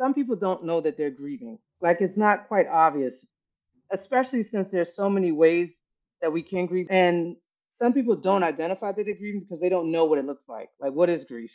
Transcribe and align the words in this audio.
some 0.00 0.14
people 0.14 0.34
don't 0.34 0.64
know 0.64 0.80
that 0.80 0.96
they're 0.96 1.10
grieving. 1.10 1.58
Like 1.82 2.00
it's 2.00 2.16
not 2.16 2.48
quite 2.48 2.66
obvious, 2.66 3.26
especially 3.92 4.44
since 4.44 4.70
there's 4.70 4.94
so 4.94 5.10
many 5.10 5.30
ways 5.30 5.74
that 6.22 6.32
we 6.32 6.40
can 6.40 6.64
grieve. 6.64 6.86
And 6.88 7.36
some 7.78 7.92
people 7.92 8.16
don't 8.16 8.42
identify 8.42 8.92
that 8.92 9.04
they're 9.04 9.14
grieving 9.14 9.40
because 9.40 9.60
they 9.60 9.68
don't 9.68 9.92
know 9.92 10.06
what 10.06 10.18
it 10.18 10.24
looks 10.24 10.48
like. 10.48 10.70
Like, 10.80 10.94
what 10.94 11.10
is 11.10 11.26
grief? 11.26 11.50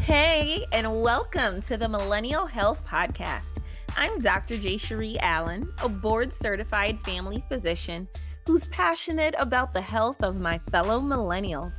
Hey, 0.00 0.66
and 0.70 1.00
welcome 1.00 1.62
to 1.62 1.78
the 1.78 1.88
Millennial 1.88 2.44
Health 2.44 2.84
Podcast. 2.86 3.61
I'm 4.02 4.18
Dr. 4.18 4.58
Jay-Sheree 4.58 5.16
Allen, 5.20 5.72
a 5.80 5.88
board 5.88 6.34
certified 6.34 6.98
family 7.02 7.44
physician 7.48 8.08
who's 8.48 8.66
passionate 8.66 9.36
about 9.38 9.72
the 9.72 9.80
health 9.80 10.24
of 10.24 10.40
my 10.40 10.58
fellow 10.58 11.00
millennials. 11.00 11.72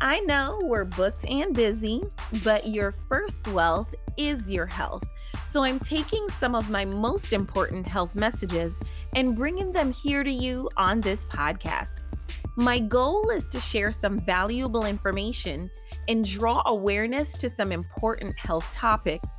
I 0.00 0.20
know 0.20 0.60
we're 0.62 0.84
booked 0.84 1.26
and 1.26 1.52
busy, 1.52 2.04
but 2.44 2.68
your 2.68 2.92
first 3.08 3.48
wealth 3.48 3.92
is 4.16 4.48
your 4.48 4.66
health. 4.66 5.02
So 5.46 5.64
I'm 5.64 5.80
taking 5.80 6.28
some 6.28 6.54
of 6.54 6.70
my 6.70 6.84
most 6.84 7.32
important 7.32 7.88
health 7.88 8.14
messages 8.14 8.78
and 9.16 9.34
bringing 9.34 9.72
them 9.72 9.90
here 9.90 10.22
to 10.22 10.30
you 10.30 10.70
on 10.76 11.00
this 11.00 11.24
podcast. 11.24 12.04
My 12.54 12.78
goal 12.78 13.30
is 13.30 13.48
to 13.48 13.58
share 13.58 13.90
some 13.90 14.20
valuable 14.20 14.84
information 14.84 15.72
and 16.06 16.24
draw 16.24 16.62
awareness 16.66 17.32
to 17.32 17.48
some 17.48 17.72
important 17.72 18.38
health 18.38 18.68
topics. 18.72 19.37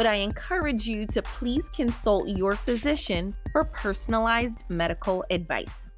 But 0.00 0.06
I 0.06 0.14
encourage 0.14 0.86
you 0.86 1.06
to 1.08 1.20
please 1.20 1.68
consult 1.68 2.26
your 2.26 2.56
physician 2.56 3.36
for 3.52 3.64
personalized 3.64 4.64
medical 4.70 5.26
advice. 5.28 5.90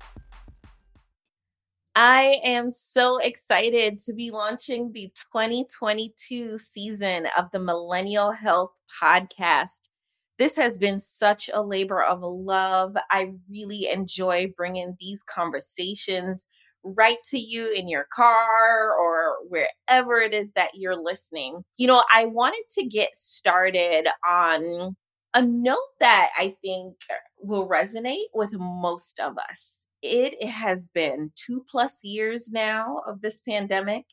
I 1.94 2.40
am 2.42 2.72
so 2.72 3.18
excited 3.18 4.00
to 4.00 4.12
be 4.12 4.32
launching 4.32 4.90
the 4.90 5.12
2022 5.32 6.58
season 6.58 7.28
of 7.38 7.48
the 7.52 7.60
Millennial 7.60 8.32
Health 8.32 8.72
Podcast. 9.00 9.90
This 10.36 10.56
has 10.56 10.78
been 10.78 10.98
such 10.98 11.48
a 11.54 11.62
labor 11.62 12.02
of 12.02 12.22
love. 12.22 12.96
I 13.12 13.34
really 13.48 13.88
enjoy 13.88 14.52
bringing 14.56 14.96
these 14.98 15.22
conversations 15.22 16.48
right 16.84 17.18
to 17.30 17.38
you 17.38 17.72
in 17.72 17.88
your 17.88 18.06
car 18.14 18.92
or 18.98 19.36
wherever 19.48 20.20
it 20.20 20.34
is 20.34 20.52
that 20.52 20.70
you're 20.74 21.00
listening. 21.00 21.64
You 21.76 21.86
know, 21.86 22.02
I 22.12 22.26
wanted 22.26 22.64
to 22.72 22.86
get 22.86 23.16
started 23.16 24.08
on 24.28 24.96
a 25.34 25.42
note 25.42 25.78
that 26.00 26.30
I 26.38 26.56
think 26.62 26.94
will 27.38 27.68
resonate 27.68 28.26
with 28.34 28.52
most 28.52 29.18
of 29.20 29.38
us. 29.38 29.86
It 30.02 30.42
has 30.44 30.88
been 30.88 31.32
two 31.36 31.64
plus 31.70 32.02
years 32.02 32.50
now 32.50 33.02
of 33.06 33.20
this 33.22 33.40
pandemic, 33.40 34.04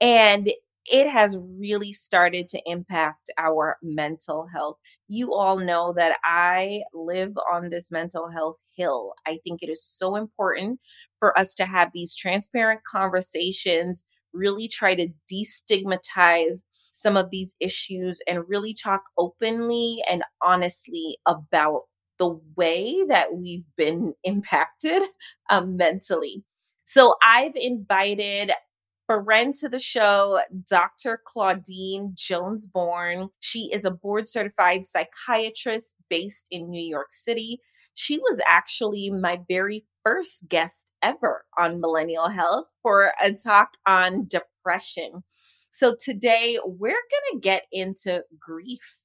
and 0.00 0.50
it 0.90 1.08
has 1.10 1.38
really 1.58 1.92
started 1.92 2.48
to 2.48 2.60
impact 2.66 3.30
our 3.38 3.78
mental 3.82 4.46
health. 4.52 4.78
You 5.08 5.34
all 5.34 5.58
know 5.58 5.92
that 5.94 6.18
I 6.24 6.82
live 6.92 7.32
on 7.52 7.70
this 7.70 7.90
mental 7.90 8.28
health 8.30 8.56
hill. 8.76 9.14
I 9.26 9.38
think 9.44 9.62
it 9.62 9.70
is 9.70 9.84
so 9.84 10.16
important 10.16 10.80
for 11.18 11.36
us 11.38 11.54
to 11.56 11.66
have 11.66 11.90
these 11.94 12.14
transparent 12.14 12.80
conversations, 12.84 14.06
really 14.32 14.68
try 14.68 14.94
to 14.94 15.08
destigmatize 15.32 16.64
some 16.92 17.16
of 17.16 17.30
these 17.30 17.56
issues 17.60 18.20
and 18.28 18.48
really 18.48 18.74
talk 18.74 19.02
openly 19.18 20.02
and 20.08 20.22
honestly 20.42 21.18
about 21.26 21.82
the 22.18 22.38
way 22.56 23.04
that 23.08 23.34
we've 23.34 23.64
been 23.76 24.14
impacted 24.24 25.02
um, 25.50 25.76
mentally. 25.76 26.44
So 26.84 27.16
I've 27.22 27.56
invited 27.56 28.52
friend 29.06 29.54
to 29.56 29.68
the 29.68 29.80
show, 29.80 30.40
Dr. 30.68 31.20
Claudine 31.24 32.12
Jones 32.14 32.66
Bourne. 32.66 33.28
She 33.40 33.70
is 33.72 33.84
a 33.84 33.90
board 33.90 34.28
certified 34.28 34.86
psychiatrist 34.86 35.96
based 36.08 36.46
in 36.50 36.70
New 36.70 36.82
York 36.82 37.08
City. 37.10 37.60
She 37.94 38.18
was 38.18 38.40
actually 38.48 39.10
my 39.10 39.40
very 39.48 39.86
first 40.02 40.48
guest 40.48 40.90
ever 41.02 41.44
on 41.58 41.80
Millennial 41.80 42.28
Health 42.28 42.66
for 42.82 43.12
a 43.22 43.32
talk 43.32 43.76
on 43.86 44.26
depression. 44.26 45.22
So 45.70 45.96
today 45.98 46.58
we're 46.64 46.90
going 46.90 47.32
to 47.32 47.40
get 47.40 47.64
into 47.72 48.22
grief. 48.38 48.98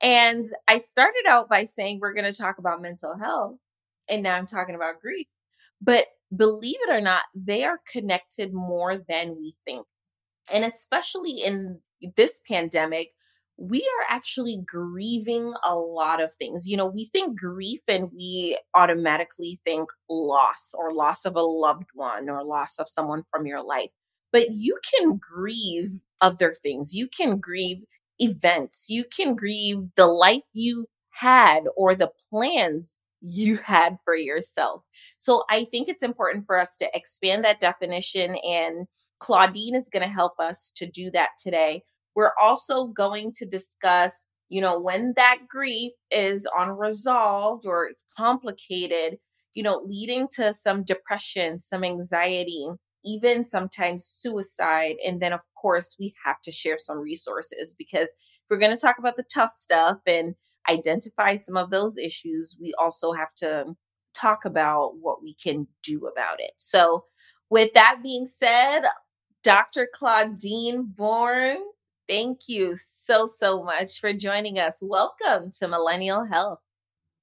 And 0.00 0.46
I 0.68 0.78
started 0.78 1.24
out 1.28 1.48
by 1.48 1.64
saying 1.64 1.98
we're 2.00 2.14
going 2.14 2.30
to 2.30 2.36
talk 2.36 2.58
about 2.58 2.82
mental 2.82 3.16
health, 3.16 3.56
and 4.08 4.22
now 4.22 4.34
I'm 4.34 4.46
talking 4.46 4.74
about 4.74 5.00
grief. 5.00 5.26
But 5.84 6.06
believe 6.34 6.76
it 6.88 6.90
or 6.90 7.00
not, 7.00 7.24
they 7.34 7.64
are 7.64 7.80
connected 7.90 8.52
more 8.54 8.98
than 9.08 9.36
we 9.36 9.54
think. 9.64 9.86
And 10.52 10.64
especially 10.64 11.42
in 11.44 11.80
this 12.16 12.40
pandemic, 12.48 13.10
we 13.56 13.80
are 13.80 14.14
actually 14.14 14.62
grieving 14.66 15.52
a 15.64 15.76
lot 15.76 16.20
of 16.22 16.34
things. 16.34 16.66
You 16.66 16.76
know, 16.76 16.86
we 16.86 17.04
think 17.06 17.38
grief 17.38 17.80
and 17.86 18.10
we 18.12 18.58
automatically 18.74 19.60
think 19.64 19.90
loss 20.08 20.74
or 20.76 20.92
loss 20.92 21.24
of 21.24 21.36
a 21.36 21.40
loved 21.40 21.88
one 21.94 22.28
or 22.28 22.44
loss 22.44 22.78
of 22.78 22.88
someone 22.88 23.22
from 23.30 23.46
your 23.46 23.62
life. 23.62 23.90
But 24.32 24.48
you 24.52 24.78
can 24.92 25.18
grieve 25.18 25.90
other 26.20 26.54
things. 26.60 26.94
You 26.94 27.08
can 27.08 27.38
grieve 27.38 27.84
events. 28.18 28.86
You 28.88 29.04
can 29.04 29.36
grieve 29.36 29.82
the 29.96 30.06
life 30.06 30.42
you 30.52 30.86
had 31.10 31.64
or 31.76 31.94
the 31.94 32.10
plans 32.30 32.98
you 33.26 33.56
had 33.56 33.96
for 34.04 34.14
yourself. 34.14 34.82
So 35.18 35.44
I 35.48 35.66
think 35.70 35.88
it's 35.88 36.02
important 36.02 36.46
for 36.46 36.58
us 36.58 36.76
to 36.76 36.88
expand 36.94 37.44
that 37.44 37.58
definition, 37.58 38.36
and 38.44 38.86
Claudine 39.18 39.74
is 39.74 39.88
going 39.88 40.06
to 40.06 40.14
help 40.14 40.38
us 40.38 40.72
to 40.76 40.86
do 40.86 41.10
that 41.12 41.30
today. 41.42 41.82
We're 42.14 42.32
also 42.40 42.88
going 42.88 43.32
to 43.36 43.46
discuss, 43.46 44.28
you 44.50 44.60
know, 44.60 44.78
when 44.78 45.14
that 45.16 45.38
grief 45.48 45.92
is 46.10 46.46
unresolved 46.56 47.64
or 47.66 47.86
it's 47.86 48.04
complicated, 48.16 49.18
you 49.54 49.62
know, 49.62 49.80
leading 49.86 50.28
to 50.32 50.52
some 50.52 50.84
depression, 50.84 51.58
some 51.58 51.82
anxiety, 51.82 52.68
even 53.04 53.44
sometimes 53.44 54.04
suicide. 54.04 54.96
And 55.06 55.20
then, 55.20 55.32
of 55.32 55.40
course, 55.60 55.96
we 55.98 56.12
have 56.24 56.42
to 56.42 56.52
share 56.52 56.78
some 56.78 56.98
resources 56.98 57.74
because 57.76 58.08
if 58.10 58.50
we're 58.50 58.58
going 58.58 58.74
to 58.74 58.80
talk 58.80 58.98
about 58.98 59.16
the 59.16 59.24
tough 59.32 59.50
stuff 59.50 59.98
and 60.06 60.34
identify 60.68 61.36
some 61.36 61.56
of 61.56 61.70
those 61.70 61.98
issues, 61.98 62.56
we 62.60 62.74
also 62.78 63.12
have 63.12 63.34
to 63.36 63.74
talk 64.14 64.44
about 64.44 64.96
what 65.00 65.22
we 65.22 65.34
can 65.34 65.66
do 65.82 66.06
about 66.06 66.40
it. 66.40 66.52
So, 66.56 67.04
with 67.50 67.72
that 67.74 68.00
being 68.02 68.26
said, 68.26 68.82
Dr. 69.42 69.88
Claudine 69.92 70.84
Bourne, 70.96 71.62
thank 72.08 72.48
you 72.48 72.74
so, 72.76 73.26
so 73.26 73.62
much 73.62 74.00
for 74.00 74.12
joining 74.12 74.58
us. 74.58 74.78
Welcome 74.80 75.50
to 75.58 75.68
Millennial 75.68 76.24
Health. 76.24 76.60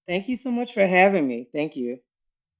Thank 0.07 0.27
you 0.27 0.37
so 0.37 0.51
much 0.51 0.73
for 0.73 0.85
having 0.85 1.27
me. 1.27 1.47
Thank 1.53 1.75
you. 1.75 1.97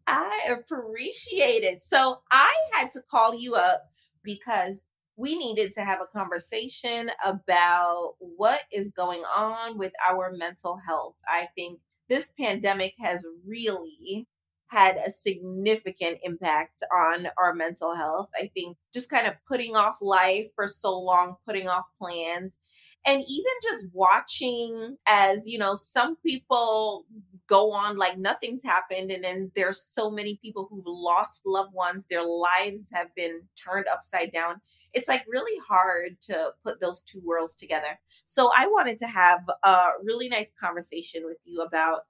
I 0.08 0.50
appreciate 0.50 1.64
it. 1.64 1.84
So, 1.84 2.20
I 2.32 2.54
had 2.74 2.90
to 2.92 3.02
call 3.10 3.36
you 3.36 3.56
up 3.56 3.84
because 4.24 4.84
we 5.22 5.38
needed 5.38 5.72
to 5.74 5.82
have 5.82 6.00
a 6.02 6.18
conversation 6.18 7.12
about 7.24 8.16
what 8.18 8.62
is 8.72 8.90
going 8.90 9.22
on 9.22 9.78
with 9.78 9.94
our 10.10 10.32
mental 10.36 10.80
health. 10.88 11.14
I 11.28 11.48
think 11.54 11.80
this 12.10 12.32
pandemic 12.32 12.96
has 13.00 13.24
really 13.46 14.28
had 14.70 14.98
a 14.98 15.12
significant 15.12 16.18
impact 16.24 16.82
on 16.92 17.28
our 17.38 17.54
mental 17.54 17.94
health. 17.94 18.30
I 18.36 18.50
think 18.56 18.78
just 18.96 19.12
kind 19.12 19.28
of 19.28 19.36
putting 19.48 19.76
off 19.76 19.98
life 20.02 20.48
for 20.56 20.68
so 20.68 20.98
long, 20.98 21.36
putting 21.46 21.68
off 21.68 21.86
plans, 22.02 22.58
and 23.06 23.24
even 23.28 23.52
just 23.64 23.88
watching 23.94 24.98
as, 25.08 25.48
you 25.48 25.58
know, 25.58 25.76
some 25.76 26.16
people 26.18 27.06
go 27.48 27.72
on 27.72 27.98
like 27.98 28.18
nothing's 28.18 28.64
happened 28.64 29.12
and 29.12 29.24
then 29.24 29.52
there's 29.56 29.84
so 29.84 30.10
many 30.10 30.40
people 30.42 30.68
who've 30.70 30.86
lost 30.86 31.42
loved 31.46 31.74
ones 31.74 32.06
their 32.06 32.24
lives 32.24 32.90
have 32.94 33.14
been 33.14 33.42
turned 33.62 33.88
upside 33.92 34.32
down 34.32 34.56
it's 34.94 35.10
like 35.10 35.24
really 35.28 35.60
hard 35.68 36.16
to 36.22 36.52
put 36.64 36.80
those 36.80 37.02
two 37.02 37.22
worlds 37.26 37.56
together. 37.56 38.00
So 38.26 38.52
i 38.58 38.68
wanted 38.68 38.98
to 39.00 39.08
have 39.08 39.42
a 39.64 39.78
really 40.02 40.30
nice 40.30 40.54
conversation 40.58 41.24
with 41.26 41.38
you 41.44 41.62
about 41.62 42.02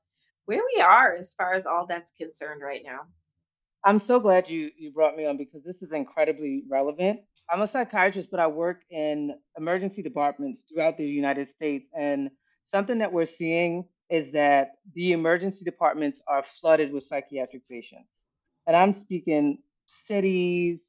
where 0.46 0.62
we 0.76 0.82
are 0.82 1.16
as 1.16 1.34
far 1.34 1.54
as 1.54 1.66
all 1.66 1.86
that's 1.88 2.12
concerned 2.12 2.62
right 2.62 2.82
now. 2.86 3.02
I'm 3.84 4.00
so 4.00 4.20
glad 4.20 4.50
you 4.50 4.70
you 4.78 4.92
brought 4.92 5.16
me 5.16 5.26
on 5.26 5.38
because 5.38 5.64
this 5.64 5.82
is 5.82 5.92
incredibly 5.92 6.64
relevant 6.70 7.22
i'm 7.52 7.62
a 7.62 7.68
psychiatrist 7.68 8.30
but 8.32 8.40
i 8.40 8.48
work 8.48 8.82
in 8.90 9.34
emergency 9.58 10.02
departments 10.02 10.64
throughout 10.64 10.98
the 10.98 11.06
united 11.06 11.50
states 11.50 11.88
and 11.98 12.30
something 12.68 13.00
that 13.00 13.12
we're 13.12 13.28
seeing 13.38 13.86
is 14.10 14.32
that 14.34 14.72
the 14.94 15.14
emergency 15.14 15.64
departments 15.66 16.22
are 16.28 16.44
flooded 16.60 16.92
with 16.92 17.06
psychiatric 17.06 17.68
patients. 17.70 18.10
And 18.68 18.76
I'm 18.76 18.94
speaking 18.94 19.60
cities, 20.08 20.82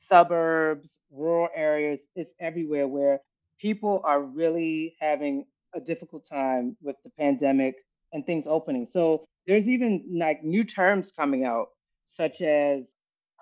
suburbs, 0.00 0.98
rural 1.10 1.48
areas, 1.54 2.00
it's 2.14 2.32
everywhere 2.40 2.88
where 2.88 3.20
people 3.60 4.00
are 4.04 4.22
really 4.22 4.96
having 5.00 5.46
a 5.74 5.80
difficult 5.80 6.26
time 6.28 6.76
with 6.82 6.96
the 7.04 7.10
pandemic 7.18 7.74
and 8.12 8.24
things 8.26 8.46
opening. 8.46 8.86
So 8.86 9.24
there's 9.46 9.68
even 9.68 10.04
like 10.18 10.42
new 10.44 10.64
terms 10.64 11.12
coming 11.12 11.44
out. 11.44 11.68
such 12.08 12.40
as 12.42 12.86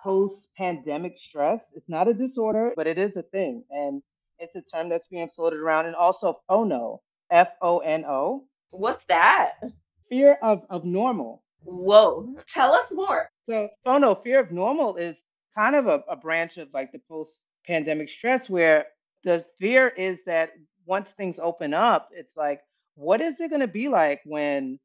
post 0.02 0.48
pandemic 0.56 1.18
stress. 1.18 1.60
It's 1.74 1.88
not 1.88 2.08
a 2.08 2.14
disorder, 2.14 2.72
but 2.76 2.86
it 2.86 2.98
is 2.98 3.16
a 3.16 3.22
thing. 3.22 3.64
And 3.70 4.02
it's 4.38 4.54
a 4.54 4.62
term 4.62 4.88
that's 4.88 5.08
being 5.08 5.28
floated 5.34 5.58
around. 5.58 5.86
And 5.86 5.94
also 5.96 6.40
FONO, 6.48 7.00
F 7.30 7.48
O 7.60 7.78
N 7.78 8.04
O, 8.06 8.44
What's 8.70 9.04
that? 9.06 9.54
fear 10.08 10.38
of, 10.42 10.62
of 10.70 10.84
normal. 10.84 11.42
Whoa, 11.64 12.34
tell 12.46 12.72
us 12.72 12.92
more. 12.94 13.28
So, 13.44 13.68
oh 13.84 13.98
no, 13.98 14.14
fear 14.14 14.40
of 14.40 14.52
normal 14.52 14.96
is 14.96 15.16
kind 15.54 15.74
of 15.74 15.86
a, 15.86 16.02
a 16.08 16.16
branch 16.16 16.56
of 16.56 16.68
like 16.72 16.92
the 16.92 17.00
post 17.08 17.32
pandemic 17.66 18.08
stress 18.08 18.48
where 18.48 18.86
the 19.24 19.44
fear 19.58 19.88
is 19.88 20.18
that 20.26 20.52
once 20.86 21.10
things 21.10 21.38
open 21.42 21.74
up, 21.74 22.08
it's 22.12 22.36
like, 22.36 22.60
what 22.94 23.20
is 23.20 23.40
it 23.40 23.50
going 23.50 23.60
to 23.60 23.66
be 23.66 23.88
like 23.88 24.20
when 24.24 24.78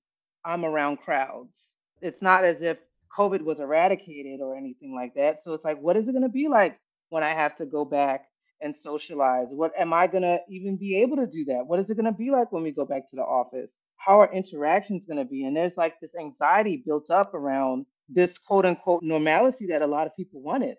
I'm 0.44 0.66
around 0.66 0.98
crowds? 0.98 1.56
It's 2.02 2.22
not 2.22 2.44
as 2.44 2.62
if 2.62 2.78
COVID 3.18 3.42
was 3.42 3.60
eradicated 3.60 4.42
or 4.42 4.56
anything 4.56 4.96
like 4.96 5.14
that. 5.16 5.44
So 5.44 5.54
it's 5.54 5.64
like, 5.64 5.80
what 5.82 5.98
is 5.98 6.08
it 6.08 6.12
going 6.12 6.24
to 6.24 6.30
be 6.30 6.48
like 6.48 6.80
when 7.10 7.24
I 7.24 7.34
have 7.34 7.56
to 7.58 7.66
go 7.66 7.86
back 7.86 8.26
and 8.62 8.76
socialize? 8.76 9.48
What 9.50 9.72
am 9.78 9.94
I 9.94 10.08
going 10.08 10.24
to 10.24 10.40
even 10.50 10.78
be 10.78 11.02
able 11.02 11.18
to 11.18 11.28
do 11.28 11.46
that? 11.46 11.66
What 11.68 11.80
is 11.80 11.90
it 11.90 11.96
going 11.96 12.06
to 12.06 12.18
be 12.18 12.32
like 12.32 12.52
when 12.52 12.64
we 12.64 12.72
go 12.72 12.86
back 12.86 13.10
to 13.10 13.16
the 13.16 13.24
office? 13.24 13.70
How 13.98 14.22
are 14.22 14.34
interactions 14.34 15.06
going 15.06 15.18
to 15.18 15.26
be? 15.26 15.46
And 15.46 15.56
there's 15.56 15.78
like 15.78 16.00
this 16.00 16.16
anxiety 16.16 16.84
built 16.86 17.10
up 17.10 17.34
around 17.34 17.86
this 18.10 18.38
quote 18.38 18.66
unquote 18.66 19.04
normalcy 19.04 19.68
that 19.68 19.82
a 19.82 19.88
lot 19.88 20.08
of 20.08 20.16
people 20.16 20.42
wanted. 20.42 20.76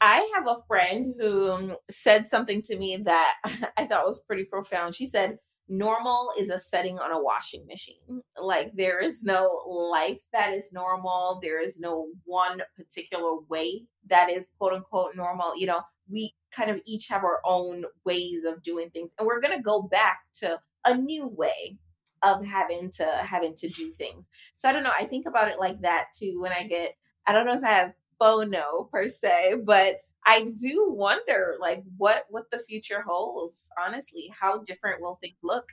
I 0.00 0.30
have 0.34 0.46
a 0.46 0.62
friend 0.66 1.14
who 1.18 1.76
said 1.90 2.26
something 2.28 2.62
to 2.62 2.78
me 2.78 2.98
that 3.04 3.34
I 3.76 3.86
thought 3.86 4.06
was 4.06 4.24
pretty 4.24 4.44
profound. 4.44 4.94
She 4.94 5.06
said, 5.06 5.38
Normal 5.70 6.32
is 6.36 6.50
a 6.50 6.58
setting 6.58 6.98
on 6.98 7.12
a 7.12 7.22
washing 7.22 7.64
machine. 7.66 8.20
Like, 8.36 8.72
there 8.74 8.98
is 8.98 9.22
no 9.22 9.62
life 9.66 10.20
that 10.32 10.52
is 10.52 10.72
normal. 10.72 11.38
There 11.40 11.62
is 11.62 11.78
no 11.78 12.08
one 12.24 12.60
particular 12.76 13.40
way 13.48 13.84
that 14.08 14.28
is 14.28 14.48
quote 14.58 14.72
unquote 14.72 15.14
normal. 15.14 15.56
You 15.56 15.68
know, 15.68 15.80
we 16.10 16.34
kind 16.50 16.72
of 16.72 16.80
each 16.84 17.06
have 17.08 17.22
our 17.22 17.40
own 17.44 17.84
ways 18.04 18.44
of 18.44 18.62
doing 18.64 18.90
things, 18.90 19.12
and 19.18 19.26
we're 19.26 19.40
going 19.40 19.56
to 19.56 19.62
go 19.62 19.82
back 19.82 20.18
to 20.40 20.58
a 20.84 20.96
new 20.96 21.28
way 21.28 21.78
of 22.22 22.44
having 22.44 22.90
to 22.90 23.06
having 23.22 23.54
to 23.54 23.68
do 23.68 23.92
things. 23.92 24.28
So 24.56 24.68
I 24.68 24.72
don't 24.72 24.82
know. 24.82 24.92
I 24.98 25.06
think 25.06 25.26
about 25.26 25.50
it 25.50 25.58
like 25.60 25.80
that 25.82 26.06
too 26.18 26.40
when 26.42 26.52
I 26.52 26.66
get 26.66 26.96
I 27.26 27.32
don't 27.32 27.46
know 27.46 27.54
if 27.54 27.64
I 27.64 27.68
have 27.68 27.92
FONO 28.18 28.88
per 28.92 29.08
se, 29.08 29.62
but 29.64 30.00
I 30.26 30.52
do 30.56 30.86
wonder 30.90 31.56
like 31.60 31.82
what 31.96 32.24
what 32.28 32.50
the 32.50 32.60
future 32.60 33.02
holds, 33.02 33.68
honestly. 33.78 34.32
How 34.38 34.58
different 34.58 35.00
will 35.00 35.18
things 35.20 35.38
look? 35.42 35.66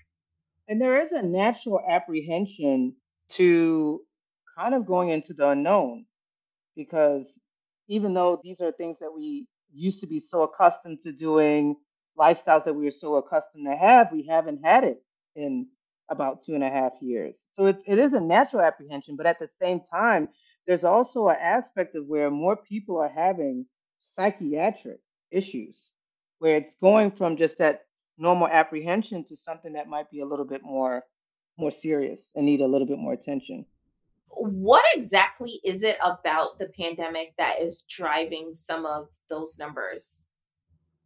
And 0.68 0.82
there 0.82 1.00
is 1.00 1.12
a 1.12 1.22
natural 1.22 1.82
apprehension 1.88 2.96
to 3.30 4.02
kind 4.58 4.74
of 4.74 4.86
going 4.86 5.10
into 5.10 5.34
the 5.34 5.50
unknown 5.50 6.06
because 6.76 7.26
even 7.88 8.14
though 8.14 8.40
these 8.44 8.62
are 8.62 8.72
things 8.72 8.98
that 9.00 9.14
we 9.14 9.48
used 9.74 10.00
to 10.02 10.08
be 10.08 10.20
so 10.20 10.42
accustomed 10.44 11.02
to 11.02 11.12
doing, 11.12 11.76
lifestyles 12.18 12.66
that 12.66 12.74
we 12.74 12.86
were 12.86 12.92
so 12.92 13.16
accustomed 13.16 13.66
to 13.66 13.76
have, 13.76 14.12
we 14.12 14.26
haven't 14.26 14.64
had 14.64 14.84
it 14.84 15.04
in 15.36 15.68
about 16.10 16.44
two 16.44 16.54
and 16.54 16.64
a 16.64 16.70
half 16.70 16.94
years. 17.02 17.36
So 17.54 17.68
it, 17.68 17.80
it 17.86 18.00
is 18.00 18.14
a 18.14 18.20
natural 18.20 18.62
apprehension, 18.62 19.16
but 19.16 19.26
at 19.26 19.40
the 19.40 19.50
same 19.62 19.82
time, 19.92 20.30
there's 20.66 20.84
also 20.84 21.28
an 21.28 21.38
aspect 21.40 21.96
of 21.96 22.08
where 22.08 22.30
more 22.30 22.58
people 22.58 22.98
are 22.98 23.10
having 23.10 23.66
psychiatric 24.00 25.00
issues, 25.32 25.92
where 26.40 26.58
it's 26.58 26.76
going 26.82 27.12
from 27.12 27.38
just 27.38 27.58
that 27.58 27.86
normal 28.18 28.48
apprehension 28.48 29.24
to 29.26 29.38
something 29.38 29.74
that 29.74 29.88
might 29.88 30.10
be 30.12 30.22
a 30.22 30.26
little 30.26 30.46
bit 30.46 30.64
more 30.64 31.04
more 31.58 31.72
serious 31.72 32.30
and 32.36 32.46
need 32.46 32.62
a 32.62 32.68
little 32.68 32.88
bit 32.88 33.00
more 33.00 33.14
attention. 33.14 33.66
What 34.30 34.84
exactly 34.96 35.60
is 35.64 35.82
it 35.82 35.98
about 36.04 36.60
the 36.60 36.68
pandemic 36.68 37.34
that 37.38 37.60
is 37.60 37.84
driving 37.90 38.54
some 38.54 38.86
of 38.86 39.08
those 39.30 39.58
numbers? 39.58 40.22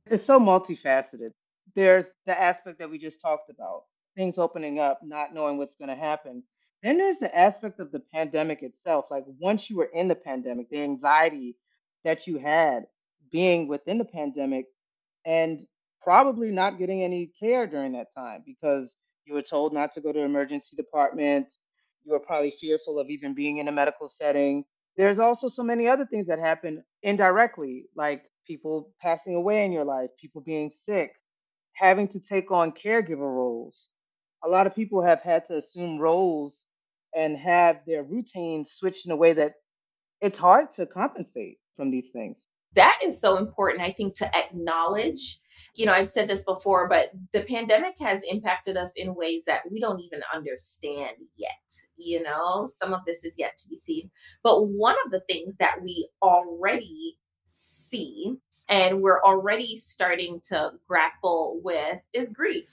It's 0.08 0.26
so 0.26 0.40
multifaceted. 0.40 1.32
There's 1.74 2.06
the 2.26 2.40
aspect 2.40 2.80
that 2.80 2.90
we 2.90 2.98
just 2.98 3.22
talked 3.22 3.50
about, 3.50 3.84
things 4.18 4.38
opening 4.38 4.80
up, 4.80 5.00
not 5.04 5.34
knowing 5.34 5.58
what's 5.58 5.78
going 5.78 5.90
to 5.90 5.96
happen. 5.96 6.44
Then 6.84 6.98
there's 6.98 7.20
the 7.20 7.34
aspect 7.38 7.80
of 7.80 7.92
the 7.92 8.02
pandemic 8.14 8.64
itself. 8.64 9.06
Like 9.10 9.24
once 9.40 9.70
you 9.70 9.78
were 9.78 9.90
in 9.94 10.08
the 10.08 10.16
pandemic, 10.16 10.70
the 10.70 10.82
anxiety 10.82 11.56
that 12.04 12.28
you 12.28 12.38
had 12.40 12.84
being 13.32 13.68
within 13.68 13.98
the 13.98 14.06
pandemic 14.06 14.66
and 15.26 15.66
probably 16.02 16.52
not 16.52 16.80
getting 16.80 17.04
any 17.04 17.32
care 17.40 17.68
during 17.68 17.94
that 17.94 18.14
time 18.14 18.44
because 18.46 18.96
you 19.26 19.34
were 19.34 19.42
told 19.42 19.74
not 19.74 19.94
to 19.94 20.02
go 20.02 20.12
to 20.12 20.20
emergency 20.20 20.76
department. 20.76 21.48
You 22.04 22.14
were 22.14 22.20
probably 22.20 22.52
fearful 22.60 23.00
of 23.00 23.10
even 23.10 23.34
being 23.34 23.58
in 23.58 23.68
a 23.68 23.72
medical 23.72 24.08
setting. 24.08 24.66
There's 24.98 25.20
also 25.20 25.50
so 25.50 25.64
many 25.64 25.88
other 25.88 26.06
things 26.06 26.28
that 26.28 26.40
happen 26.40 26.84
indirectly, 27.04 27.86
like 27.96 28.24
people 28.48 28.94
passing 29.02 29.36
away 29.36 29.64
in 29.64 29.72
your 29.72 29.86
life, 29.86 30.10
people 30.20 30.42
being 30.42 30.72
sick, 30.84 31.12
having 31.74 32.08
to 32.10 32.20
take 32.20 32.52
on 32.52 32.72
caregiver 32.72 33.20
roles. 33.20 33.88
A 34.44 34.50
lot 34.50 34.68
of 34.68 34.76
people 34.76 35.04
have 35.04 35.22
had 35.22 35.48
to 35.48 35.58
assume 35.58 36.00
roles 36.00 36.66
and 37.16 37.38
have 37.38 37.82
their 37.86 38.04
routines 38.04 38.72
switched 38.74 39.06
in 39.06 39.12
a 39.12 39.16
way 39.16 39.34
that 39.34 39.54
it's 40.22 40.40
hard 40.40 40.74
to 40.76 40.86
compensate 40.88 41.60
from 41.82 41.90
these 41.90 42.12
things. 42.12 42.46
That 42.76 43.00
is 43.04 43.20
so 43.20 43.38
important, 43.38 43.82
I 43.82 43.92
think, 43.92 44.16
to 44.18 44.38
acknowledge. 44.38 45.40
You 45.74 45.88
know, 45.88 45.94
I've 45.94 46.10
said 46.10 46.30
this 46.30 46.44
before, 46.44 46.88
but 46.88 47.10
the 47.34 47.42
pandemic 47.46 47.96
has 48.00 48.22
impacted 48.30 48.78
us 48.78 48.94
in 48.98 49.16
ways 49.16 49.46
that 49.48 49.62
we 49.72 49.80
don't 49.80 50.00
even 50.00 50.22
understand 50.32 51.18
yet. 51.36 51.74
You 51.98 52.22
know, 52.22 52.68
some 52.68 52.94
of 52.94 53.00
this 53.08 53.26
is 53.26 53.34
yet 53.36 53.58
to 53.58 53.68
be 53.68 53.78
seen. 53.78 54.12
But 54.44 54.68
one 54.68 54.96
of 55.06 55.12
the 55.12 55.22
things 55.22 55.58
that 55.58 55.82
we 55.82 56.08
already 56.22 57.18
see 57.48 58.36
and 58.70 59.02
we're 59.02 59.24
already 59.24 59.76
starting 59.76 60.40
to 60.50 60.74
grapple 60.88 61.62
with 61.64 62.00
is 62.14 62.30
grief 62.30 62.70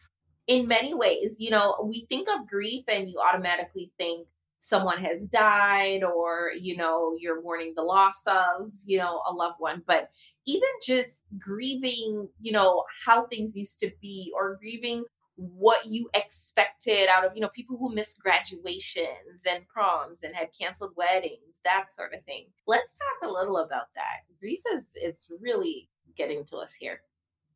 in 0.49 0.69
many 0.69 0.93
ways. 0.93 1.39
You 1.41 1.51
know, 1.51 1.77
we 1.83 2.05
think 2.11 2.29
of 2.29 2.47
grief 2.47 2.85
and 2.89 3.09
you 3.09 3.19
automatically 3.27 3.91
think 3.97 4.29
someone 4.69 4.99
has 4.99 5.27
died 5.27 6.03
or 6.05 6.53
you 6.59 6.77
know 6.77 7.17
you're 7.19 7.43
mourning 7.43 7.73
the 7.75 7.83
loss 7.83 8.27
of 8.27 8.71
you 8.85 8.99
know 8.99 9.23
a 9.27 9.33
loved 9.33 9.57
one. 9.59 9.83
But 9.87 10.11
even 10.47 10.69
just 10.85 11.25
grieving 11.39 12.29
you 12.41 12.53
know 12.53 12.85
how 13.05 13.27
things 13.27 13.57
used 13.57 13.81
to 13.81 13.91
be 14.01 14.33
or 14.35 14.57
grieving 14.57 15.05
what 15.37 15.87
you 15.87 16.11
expected 16.15 17.09
out 17.09 17.25
of 17.25 17.33
you 17.35 17.41
know 17.41 17.49
people 17.49 17.77
who 17.79 17.95
missed 17.95 18.21
graduations 18.21 19.47
and 19.49 19.67
proms 19.69 20.23
and 20.23 20.35
had 20.35 20.49
canceled 20.59 20.93
weddings 20.97 21.61
that 21.65 21.93
sort 21.93 22.15
of 22.15 22.25
thing. 22.25 22.47
Let's 22.67 22.99
talk 22.99 23.29
a 23.29 23.33
little 23.33 23.59
about 23.59 23.87
that. 23.95 24.21
Grief 24.41 24.61
is 24.75 24.93
is 25.03 25.31
really 25.41 25.89
getting 26.17 26.45
to 26.47 26.57
us 26.59 26.75
here. 26.75 27.01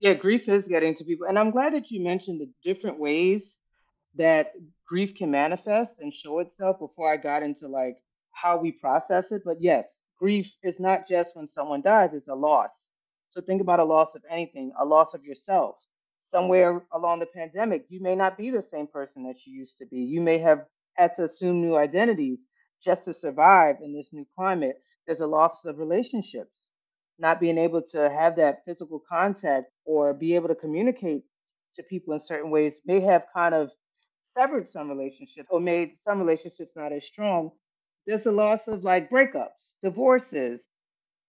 Yeah, 0.01 0.15
grief 0.15 0.49
is 0.49 0.67
getting 0.67 0.97
to 0.97 1.05
people. 1.05 1.27
And 1.29 1.39
I'm 1.39 1.51
glad 1.51 1.75
that 1.75 1.91
you 1.91 2.03
mentioned 2.03 2.41
the 2.41 2.51
different 2.63 2.99
ways 2.99 3.57
that 4.17 4.53
grief 4.93 5.15
can 5.15 5.31
manifest 5.31 5.95
and 6.01 6.13
show 6.13 6.41
itself 6.41 6.79
before 6.79 7.11
I 7.11 7.17
got 7.17 7.43
into 7.43 7.67
like 7.67 7.97
how 8.33 8.59
we 8.59 8.73
process 8.73 9.33
it. 9.33 9.41
But 9.43 9.59
yes, 9.59 9.87
grief 10.19 10.55
is 10.63 10.79
not 10.79 11.09
just 11.09 11.35
when 11.35 11.49
someone 11.49 11.81
dies, 11.81 12.13
it's 12.13 12.29
a 12.29 12.35
loss. 12.35 12.69
So 13.31 13.41
think 13.41 13.63
about 13.63 13.81
a 13.81 13.85
loss 13.85 14.15
of 14.15 14.21
anything, 14.29 14.71
a 14.79 14.85
loss 14.85 15.15
of 15.15 15.25
yourself. 15.25 15.77
Somewhere 16.31 16.83
along 16.93 17.21
the 17.21 17.27
pandemic, 17.35 17.87
you 17.89 18.03
may 18.03 18.15
not 18.15 18.37
be 18.37 18.51
the 18.51 18.63
same 18.71 18.87
person 18.87 19.23
that 19.23 19.47
you 19.47 19.55
used 19.55 19.79
to 19.79 19.87
be. 19.87 19.97
You 20.01 20.21
may 20.21 20.37
have 20.37 20.67
had 20.93 21.15
to 21.15 21.25
assume 21.25 21.63
new 21.63 21.75
identities 21.75 22.41
just 22.85 23.07
to 23.07 23.15
survive 23.15 23.77
in 23.83 23.95
this 23.95 24.09
new 24.13 24.27
climate. 24.37 24.83
There's 25.07 25.21
a 25.21 25.27
loss 25.27 25.65
of 25.65 25.79
relationships, 25.79 26.73
not 27.19 27.41
being 27.41 27.57
able 27.57 27.81
to 27.93 28.11
have 28.11 28.37
that 28.37 28.59
physical 28.67 29.03
contact 29.09 29.69
or 29.87 30.13
be 30.13 30.35
able 30.35 30.49
to 30.49 30.55
communicate 30.55 31.23
to 31.77 31.83
people 31.83 32.13
in 32.13 32.21
certain 32.21 32.51
ways 32.51 32.75
may 32.85 33.01
have 33.01 33.25
kind 33.35 33.55
of 33.55 33.71
severed 34.33 34.69
some 34.69 34.89
relationships 34.89 35.49
or 35.51 35.61
made 35.61 35.99
some 35.99 36.19
relationships 36.19 36.77
not 36.77 36.93
as 36.93 37.05
strong. 37.05 37.51
There's 38.07 38.27
a 38.27 38.33
loss 38.33 38.61
of 38.67 38.85
like 38.85 39.11
breakups, 39.11 39.77
divorces. 39.83 40.61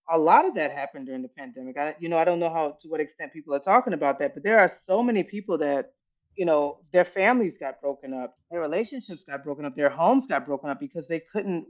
A 0.10 0.18
lot 0.18 0.46
of 0.46 0.56
that 0.56 0.72
happened 0.72 1.06
during 1.06 1.22
the 1.22 1.30
pandemic. 1.30 1.78
I, 1.78 1.96
you 2.00 2.10
know, 2.10 2.18
I 2.18 2.26
don't 2.26 2.40
know 2.40 2.50
how 2.50 2.78
to 2.82 2.88
what 2.88 3.00
extent 3.00 3.32
people 3.32 3.54
are 3.54 3.60
talking 3.60 3.94
about 3.94 4.20
that, 4.20 4.34
but 4.34 4.44
there 4.44 4.60
are 4.60 4.72
so 4.86 5.02
many 5.04 5.24
people 5.24 5.58
that, 5.60 5.94
you 6.36 6.46
know, 6.46 6.80
their 6.92 7.06
families 7.06 7.58
got 7.58 7.80
broken 7.80 8.14
up, 8.14 8.36
their 8.50 8.60
relationships 8.60 9.24
got 9.28 9.44
broken 9.44 9.66
up, 9.66 9.76
their 9.76 9.90
homes 9.90 10.28
got 10.28 10.46
broken 10.46 10.70
up 10.70 10.80
because 10.80 11.08
they 11.08 11.22
couldn't 11.32 11.68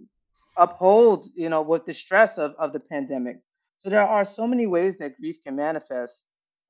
uphold, 0.58 1.30
you 1.36 1.50
know, 1.50 1.62
with 1.62 1.86
the 1.86 1.94
stress 1.94 2.38
of, 2.38 2.54
of 2.58 2.74
the 2.74 2.80
pandemic. 2.80 3.38
So 3.80 3.90
there 3.90 4.08
are 4.08 4.26
so 4.26 4.48
many 4.48 4.66
ways 4.66 4.98
that 5.00 5.18
grief 5.20 5.38
can 5.44 5.56
manifest. 5.56 6.18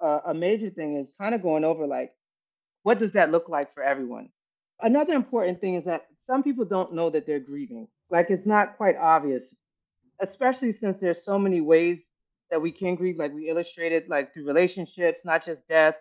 Uh, 0.02 0.20
a 0.26 0.34
major 0.34 0.70
thing 0.70 0.98
is 0.98 1.14
kind 1.20 1.36
of 1.36 1.42
going 1.42 1.64
over 1.64 1.86
like, 1.86 2.12
what 2.82 3.00
does 3.00 3.12
that 3.14 3.32
look 3.32 3.48
like 3.48 3.74
for 3.74 3.84
everyone? 3.84 4.30
Another 4.82 5.14
important 5.14 5.62
thing 5.62 5.76
is 5.76 5.86
that 5.86 6.08
some 6.26 6.44
people 6.44 6.66
don't 6.66 6.94
know 6.94 7.10
that 7.10 7.26
they're 7.26 7.40
grieving. 7.40 7.88
Like 8.10 8.30
it's 8.30 8.46
not 8.46 8.78
quite 8.78 8.98
obvious, 8.98 9.56
especially 10.22 10.74
since 10.74 11.00
there's 11.00 11.24
so 11.24 11.40
many 11.40 11.62
ways 11.62 12.04
that 12.52 12.62
we 12.62 12.72
can 12.72 12.96
grieve, 12.96 13.18
like 13.18 13.34
we 13.34 13.50
illustrated, 13.50 14.10
like 14.10 14.34
through 14.34 14.46
relationships, 14.46 15.26
not 15.26 15.46
just 15.46 15.68
death, 15.68 15.96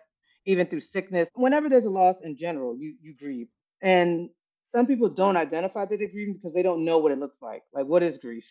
even 0.45 0.67
through 0.67 0.81
sickness. 0.81 1.29
Whenever 1.35 1.69
there's 1.69 1.85
a 1.85 1.89
loss 1.89 2.17
in 2.23 2.37
general, 2.37 2.77
you 2.77 2.95
you 3.01 3.15
grieve. 3.15 3.47
And 3.81 4.29
some 4.75 4.87
people 4.87 5.09
don't 5.09 5.37
identify 5.37 5.85
that 5.85 5.97
they're 5.97 6.09
grieving 6.09 6.35
because 6.35 6.53
they 6.53 6.63
don't 6.63 6.85
know 6.85 6.99
what 6.99 7.11
it 7.11 7.19
looks 7.19 7.41
like. 7.41 7.63
Like 7.73 7.87
what 7.87 8.03
is 8.03 8.19
grief? 8.19 8.45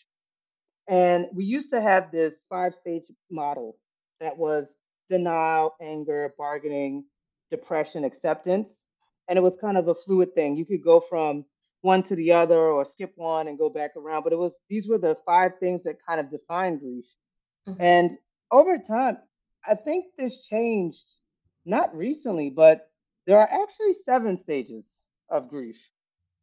And 0.88 1.26
we 1.32 1.44
used 1.44 1.70
to 1.70 1.80
have 1.80 2.10
this 2.10 2.34
five 2.48 2.74
stage 2.80 3.04
model 3.30 3.76
that 4.20 4.36
was 4.36 4.66
denial, 5.10 5.74
anger, 5.80 6.34
bargaining, 6.38 7.04
depression, 7.50 8.04
acceptance. 8.04 8.84
And 9.28 9.38
it 9.38 9.42
was 9.42 9.56
kind 9.60 9.76
of 9.76 9.88
a 9.88 9.94
fluid 9.94 10.34
thing. 10.34 10.56
You 10.56 10.66
could 10.66 10.82
go 10.82 11.00
from 11.00 11.44
one 11.82 12.02
to 12.04 12.16
the 12.16 12.32
other 12.32 12.58
or 12.58 12.84
skip 12.84 13.12
one 13.16 13.48
and 13.48 13.58
go 13.58 13.70
back 13.70 13.96
around. 13.96 14.22
But 14.24 14.32
it 14.32 14.38
was 14.38 14.52
these 14.68 14.88
were 14.88 14.98
the 14.98 15.16
five 15.26 15.52
things 15.58 15.84
that 15.84 16.04
kind 16.06 16.20
of 16.20 16.30
defined 16.30 16.80
grief. 16.80 17.06
Mhm. 17.68 17.76
And 17.80 18.18
over 18.50 18.78
time, 18.78 19.18
I 19.66 19.74
think 19.74 20.06
this 20.16 20.44
changed 20.46 21.04
not 21.64 21.94
recently, 21.96 22.50
but 22.50 22.90
there 23.26 23.38
are 23.38 23.48
actually 23.50 23.94
seven 23.94 24.40
stages 24.42 24.84
of 25.28 25.48
grief. 25.48 25.78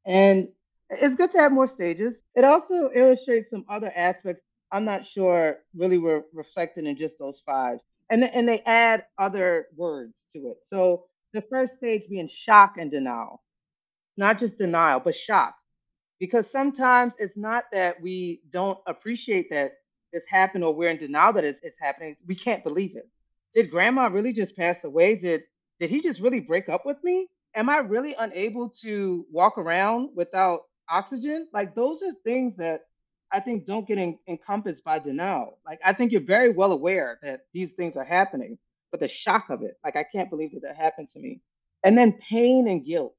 And 0.05 0.49
it's 0.89 1.15
good 1.15 1.31
to 1.33 1.37
have 1.37 1.51
more 1.51 1.67
stages. 1.67 2.17
It 2.35 2.43
also 2.43 2.89
illustrates 2.93 3.49
some 3.49 3.65
other 3.69 3.91
aspects 3.95 4.43
I'm 4.71 4.85
not 4.85 5.05
sure 5.05 5.59
really 5.75 5.97
were 5.97 6.25
reflected 6.33 6.85
in 6.85 6.95
just 6.95 7.17
those 7.19 7.41
five. 7.45 7.79
And, 8.09 8.23
and 8.23 8.47
they 8.47 8.61
add 8.61 9.05
other 9.17 9.67
words 9.75 10.27
to 10.33 10.49
it. 10.49 10.57
So 10.67 11.05
the 11.33 11.41
first 11.43 11.75
stage 11.75 12.03
being 12.09 12.29
shock 12.29 12.75
and 12.77 12.91
denial, 12.91 13.43
not 14.17 14.39
just 14.39 14.57
denial, 14.57 15.01
but 15.01 15.15
shock 15.15 15.55
because 16.19 16.49
sometimes 16.51 17.13
it's 17.17 17.37
not 17.37 17.65
that 17.71 18.01
we 18.01 18.41
don't 18.51 18.77
appreciate 18.87 19.49
that 19.49 19.73
it's 20.11 20.27
happened 20.29 20.63
or 20.63 20.73
we're 20.73 20.89
in 20.89 20.97
denial 20.97 21.33
that 21.33 21.43
it's, 21.43 21.59
it's 21.63 21.77
happening. 21.79 22.15
We 22.27 22.35
can't 22.35 22.63
believe 22.63 22.95
it. 22.95 23.09
Did 23.53 23.71
grandma 23.71 24.07
really 24.07 24.33
just 24.33 24.55
pass 24.55 24.83
away? 24.83 25.15
Did 25.15 25.43
did 25.79 25.89
he 25.89 26.01
just 26.01 26.21
really 26.21 26.39
break 26.39 26.69
up 26.69 26.85
with 26.85 26.97
me? 27.03 27.27
Am 27.55 27.69
I 27.69 27.77
really 27.79 28.15
unable 28.17 28.69
to 28.81 29.25
walk 29.31 29.57
around 29.57 30.11
without 30.15 30.61
oxygen? 30.89 31.47
Like 31.53 31.75
those 31.75 32.01
are 32.01 32.13
things 32.23 32.55
that 32.57 32.81
I 33.31 33.39
think 33.39 33.65
don't 33.65 33.87
get 33.87 33.97
en- 33.97 34.19
encompassed 34.27 34.83
by 34.83 34.99
denial. 34.99 35.59
Like 35.65 35.79
I 35.85 35.93
think 35.93 36.11
you're 36.11 36.21
very 36.21 36.51
well 36.51 36.71
aware 36.71 37.19
that 37.23 37.41
these 37.53 37.73
things 37.73 37.95
are 37.97 38.05
happening, 38.05 38.57
but 38.91 38.99
the 38.99 39.07
shock 39.07 39.49
of 39.49 39.61
it, 39.61 39.77
like 39.83 39.95
I 39.95 40.03
can't 40.03 40.29
believe 40.29 40.53
that 40.53 40.61
that 40.63 40.75
happened 40.75 41.09
to 41.09 41.19
me. 41.19 41.41
And 41.83 41.97
then 41.97 42.13
pain 42.13 42.67
and 42.67 42.85
guilt. 42.85 43.17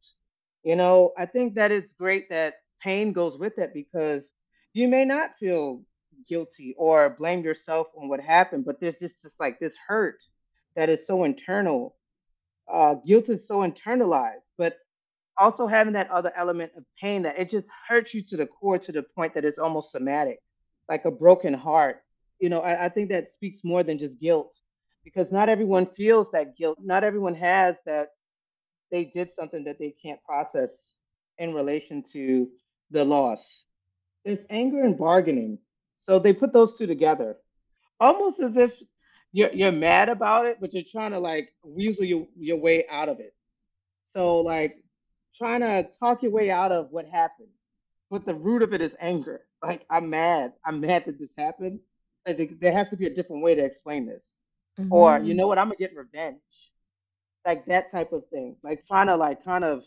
You 0.63 0.77
know, 0.77 1.13
I 1.17 1.27
think 1.27 1.55
that 1.55 1.71
it's 1.71 1.95
great 1.95 2.29
that 2.31 2.55
pain 2.83 3.13
goes 3.13 3.39
with 3.39 3.59
it 3.59 3.73
because 3.73 4.23
you 4.75 4.89
may 4.89 5.05
not 5.05 5.39
feel 5.39 5.83
guilty 6.29 6.75
or 6.79 7.17
blame 7.19 7.43
yourself 7.43 7.89
on 7.97 8.09
what 8.09 8.21
happened, 8.21 8.65
but 8.65 8.81
there's 8.81 8.99
just, 8.99 9.21
just 9.23 9.39
like 9.41 9.59
this 9.59 9.75
hurt 9.89 10.23
that 10.77 10.89
is 10.89 11.07
so 11.07 11.25
internal. 11.25 11.97
Uh, 12.73 12.95
guilt 13.07 13.29
is 13.29 13.49
so 13.49 13.61
internalized, 13.61 14.47
but 14.57 14.75
also 15.39 15.67
having 15.67 15.95
that 15.95 16.11
other 16.11 16.33
element 16.37 16.71
of 16.77 16.85
pain 17.01 17.23
that 17.23 17.39
it 17.39 17.51
just 17.51 17.67
hurts 17.89 18.15
you 18.15 18.23
to 18.23 18.37
the 18.37 18.47
core 18.47 18.79
to 18.79 18.93
the 18.93 19.03
point 19.03 19.35
that 19.35 19.45
it's 19.45 19.59
almost 19.59 19.91
somatic, 19.91 20.39
like 20.89 21.05
a 21.05 21.11
broken 21.11 21.55
heart. 21.55 22.03
You 22.39 22.49
know, 22.49 22.61
I, 22.61 22.85
I 22.85 22.89
think 22.89 23.09
that 23.09 23.31
speaks 23.31 23.65
more 23.65 23.83
than 23.83 23.99
just 23.99 24.21
guilt 24.21 24.55
because 25.05 25.33
not 25.33 25.49
everyone 25.49 25.87
feels 25.87 26.31
that 26.33 26.57
guilt. 26.57 26.79
Not 26.83 27.05
everyone 27.05 27.35
has 27.35 27.77
that 27.87 28.09
they 28.91 29.05
did 29.05 29.35
something 29.35 29.65
that 29.65 29.79
they 29.79 29.95
can't 30.03 30.23
process 30.25 30.71
in 31.39 31.55
relation 31.55 32.05
to 32.13 32.49
the 32.91 33.05
loss. 33.05 33.65
There's 34.25 34.41
anger 34.51 34.83
and 34.83 34.99
bargaining. 34.99 35.59
So 35.99 36.19
they 36.19 36.33
put 36.33 36.53
those 36.53 36.77
two 36.77 36.87
together, 36.87 37.37
almost 37.99 38.41
as 38.41 38.57
if 38.57 38.73
you're 39.33 39.53
you're 39.53 39.73
mad 39.73 40.09
about 40.09 40.47
it, 40.47 40.59
but 40.61 40.73
you're 40.73 40.83
trying 40.91 41.13
to 41.13 41.19
like 41.19 41.49
weasel 41.65 42.05
your, 42.05 42.27
your 42.37 42.61
way 42.61 42.87
out 42.91 43.09
of 43.09 43.21
it. 43.21 43.35
So 44.15 44.41
like 44.41 44.83
trying 45.37 45.61
to 45.61 45.89
talk 45.99 46.23
your 46.23 46.33
way 46.33 46.51
out 46.51 46.73
of 46.73 46.89
what 46.91 47.07
happened. 47.07 47.49
But 48.11 48.27
the 48.27 48.35
root 48.35 48.63
of 48.63 48.73
it 48.73 48.81
is 48.81 48.93
anger. 49.01 49.43
Like 49.63 49.87
I'm 49.91 50.11
mad. 50.11 50.55
I'm 50.65 50.81
mad 50.81 51.05
that 51.07 51.19
this 51.19 51.31
happened. 51.39 51.81
Like, 52.27 52.61
there 52.61 52.73
has 52.73 52.89
to 52.91 52.97
be 52.97 53.07
a 53.07 53.15
different 53.15 53.43
way 53.43 53.55
to 53.55 53.65
explain 53.65 54.07
this. 54.07 54.23
Or 54.91 55.21
you 55.25 55.35
Mhm. 55.35 55.37
know 55.37 55.49
what? 55.49 55.59
I'm 55.59 55.67
gonna 55.69 55.77
get 55.77 55.97
revenge 55.97 56.41
like 57.47 57.65
that 57.67 57.91
type 57.91 58.13
of 58.13 58.27
thing, 58.29 58.57
like 58.63 58.87
trying 58.87 59.07
to 59.09 59.17
like 59.17 59.45
kind 59.45 59.65
of 59.65 59.85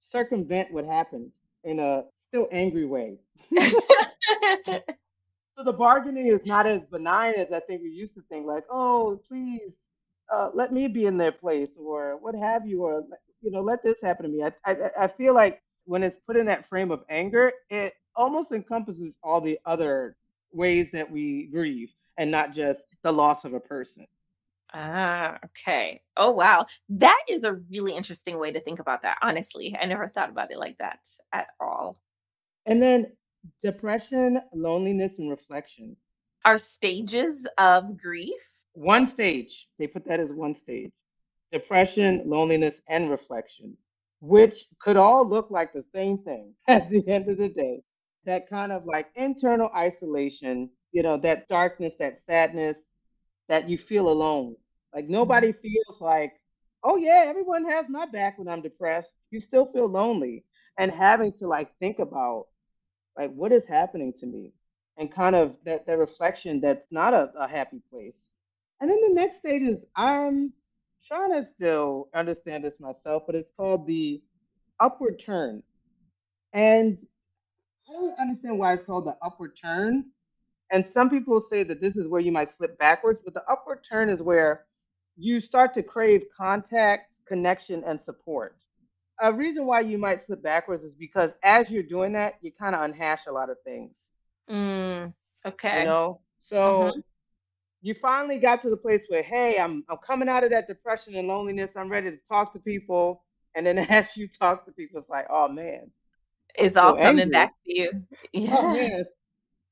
circumvent 0.00 0.72
what 0.72 0.84
happened 0.84 1.30
in 1.64 1.78
a 1.80 2.04
still 2.18 2.48
angry 2.52 2.86
way. 2.86 3.18
so 4.64 5.64
the 5.64 5.72
bargaining 5.72 6.26
is 6.28 6.44
not 6.46 6.66
as 6.66 6.82
benign 6.90 7.34
as 7.34 7.52
I 7.52 7.60
think 7.60 7.82
we 7.82 7.90
used 7.90 8.14
to 8.14 8.22
think. 8.28 8.46
Like, 8.46 8.64
oh, 8.70 9.20
please, 9.28 9.72
uh, 10.32 10.50
let 10.54 10.72
me 10.72 10.88
be 10.88 11.06
in 11.06 11.16
their 11.18 11.32
place, 11.32 11.70
or 11.78 12.16
what 12.20 12.34
have 12.34 12.66
you, 12.66 12.82
or 12.84 13.04
you 13.42 13.50
know, 13.50 13.60
let 13.62 13.82
this 13.82 13.96
happen 14.02 14.24
to 14.26 14.30
me. 14.32 14.44
I, 14.44 14.52
I 14.66 14.90
I 15.04 15.08
feel 15.08 15.34
like 15.34 15.60
when 15.84 16.02
it's 16.02 16.18
put 16.26 16.36
in 16.36 16.46
that 16.46 16.68
frame 16.68 16.90
of 16.90 17.02
anger, 17.08 17.52
it 17.70 17.94
almost 18.16 18.52
encompasses 18.52 19.14
all 19.22 19.40
the 19.40 19.58
other 19.66 20.16
ways 20.52 20.90
that 20.92 21.10
we 21.10 21.48
grieve, 21.52 21.90
and 22.18 22.30
not 22.30 22.54
just 22.54 22.82
the 23.02 23.12
loss 23.12 23.44
of 23.44 23.54
a 23.54 23.60
person. 23.60 24.06
Ah, 24.74 25.38
okay. 25.44 26.00
Oh, 26.16 26.30
wow. 26.30 26.66
That 26.88 27.20
is 27.28 27.44
a 27.44 27.54
really 27.70 27.94
interesting 27.94 28.38
way 28.38 28.52
to 28.52 28.60
think 28.60 28.78
about 28.78 29.02
that, 29.02 29.18
honestly. 29.22 29.76
I 29.78 29.84
never 29.84 30.08
thought 30.08 30.30
about 30.30 30.50
it 30.50 30.58
like 30.58 30.78
that 30.78 31.00
at 31.32 31.48
all. 31.60 31.98
And 32.64 32.80
then 32.80 33.12
depression, 33.62 34.40
loneliness, 34.54 35.18
and 35.18 35.28
reflection. 35.28 35.96
Are 36.44 36.58
stages 36.58 37.46
of 37.58 37.98
grief? 37.98 38.42
One 38.74 39.06
stage, 39.06 39.68
they 39.78 39.86
put 39.86 40.06
that 40.06 40.20
as 40.20 40.32
one 40.32 40.54
stage. 40.54 40.90
Depression, 41.52 42.22
loneliness, 42.24 42.80
and 42.88 43.10
reflection, 43.10 43.76
which 44.20 44.64
could 44.80 44.96
all 44.96 45.28
look 45.28 45.50
like 45.50 45.72
the 45.74 45.84
same 45.94 46.18
thing 46.18 46.54
at 46.68 46.88
the 46.88 47.06
end 47.06 47.28
of 47.28 47.36
the 47.36 47.50
day. 47.50 47.82
That 48.24 48.48
kind 48.48 48.72
of 48.72 48.86
like 48.86 49.10
internal 49.16 49.70
isolation, 49.76 50.70
you 50.92 51.02
know, 51.02 51.16
that 51.18 51.48
darkness, 51.48 51.94
that 51.98 52.24
sadness, 52.24 52.76
that 53.48 53.68
you 53.68 53.78
feel 53.78 54.08
alone. 54.08 54.56
Like 54.94 55.08
Mhm. 55.08 55.08
nobody 55.08 55.52
feels 55.52 56.00
like, 56.00 56.34
oh 56.84 56.96
yeah, 56.96 57.24
everyone 57.26 57.64
has 57.70 57.86
my 57.88 58.06
back 58.06 58.38
when 58.38 58.48
I'm 58.48 58.62
depressed. 58.62 59.10
You 59.30 59.40
still 59.40 59.66
feel 59.72 59.88
lonely. 59.88 60.44
And 60.78 60.90
having 60.92 61.32
to 61.34 61.46
like 61.48 61.76
think 61.78 61.98
about 61.98 62.46
like 63.16 63.32
what 63.34 63.52
is 63.52 63.66
happening 63.66 64.12
to 64.20 64.26
me 64.26 64.52
and 64.96 65.10
kind 65.12 65.34
of 65.36 65.56
that 65.64 65.86
that 65.86 65.98
reflection 65.98 66.60
that's 66.60 66.86
not 66.90 67.14
a, 67.14 67.30
a 67.38 67.46
happy 67.48 67.80
place 67.90 68.30
and 68.80 68.90
then 68.90 68.98
the 69.08 69.14
next 69.14 69.36
stage 69.38 69.62
is 69.62 69.84
i'm 69.96 70.52
trying 71.06 71.32
to 71.32 71.48
still 71.48 72.08
understand 72.14 72.64
this 72.64 72.80
myself 72.80 73.22
but 73.26 73.34
it's 73.34 73.52
called 73.56 73.86
the 73.86 74.22
upward 74.80 75.18
turn 75.20 75.62
and 76.52 76.98
i 77.88 77.92
don't 77.92 78.18
understand 78.18 78.58
why 78.58 78.72
it's 78.72 78.84
called 78.84 79.06
the 79.06 79.16
upward 79.22 79.56
turn 79.60 80.04
and 80.72 80.88
some 80.88 81.10
people 81.10 81.40
say 81.40 81.62
that 81.64 81.80
this 81.80 81.96
is 81.96 82.08
where 82.08 82.20
you 82.22 82.32
might 82.32 82.52
slip 82.52 82.78
backwards 82.78 83.20
but 83.24 83.34
the 83.34 83.44
upward 83.50 83.80
turn 83.88 84.10
is 84.10 84.20
where 84.22 84.66
you 85.16 85.40
start 85.40 85.74
to 85.74 85.82
crave 85.82 86.22
contact 86.36 87.14
connection 87.26 87.84
and 87.86 88.00
support 88.02 88.56
a 89.22 89.32
reason 89.32 89.66
why 89.66 89.80
you 89.80 89.98
might 89.98 90.24
slip 90.24 90.42
backwards 90.42 90.84
is 90.84 90.94
because 90.94 91.32
as 91.44 91.70
you're 91.70 91.82
doing 91.82 92.12
that 92.12 92.34
you 92.42 92.52
kind 92.52 92.74
of 92.74 92.82
unhash 92.82 93.26
a 93.28 93.32
lot 93.32 93.50
of 93.50 93.58
things 93.64 93.92
Mm, 94.50 95.14
you 95.70 95.80
okay. 95.80 95.82
know? 95.82 96.20
So 96.42 96.92
Mhm. 96.92 97.02
you 97.82 97.94
finally 97.94 98.38
got 98.38 98.62
to 98.62 98.70
the 98.70 98.76
place 98.76 99.04
where, 99.08 99.22
hey, 99.22 99.58
I'm 99.58 99.84
I'm 99.88 99.98
coming 99.98 100.28
out 100.28 100.44
of 100.44 100.50
that 100.50 100.68
depression 100.68 101.14
and 101.16 101.28
loneliness. 101.28 101.70
I'm 101.76 101.90
ready 101.90 102.10
to 102.10 102.18
talk 102.28 102.52
to 102.54 102.60
people. 102.60 103.24
And 103.54 103.66
then 103.66 103.78
as 103.78 104.16
you 104.16 104.28
talk 104.28 104.64
to 104.66 104.72
people, 104.72 105.00
it's 105.00 105.10
like, 105.10 105.26
oh 105.30 105.48
man, 105.48 105.90
It's 106.54 106.76
all 106.76 106.96
coming 106.96 107.30
angry. 107.30 107.30
back 107.30 107.54
to 107.66 107.72
you. 107.78 107.92
Oh 108.50 108.62
Yeah. 108.62 108.68
man, 108.68 109.04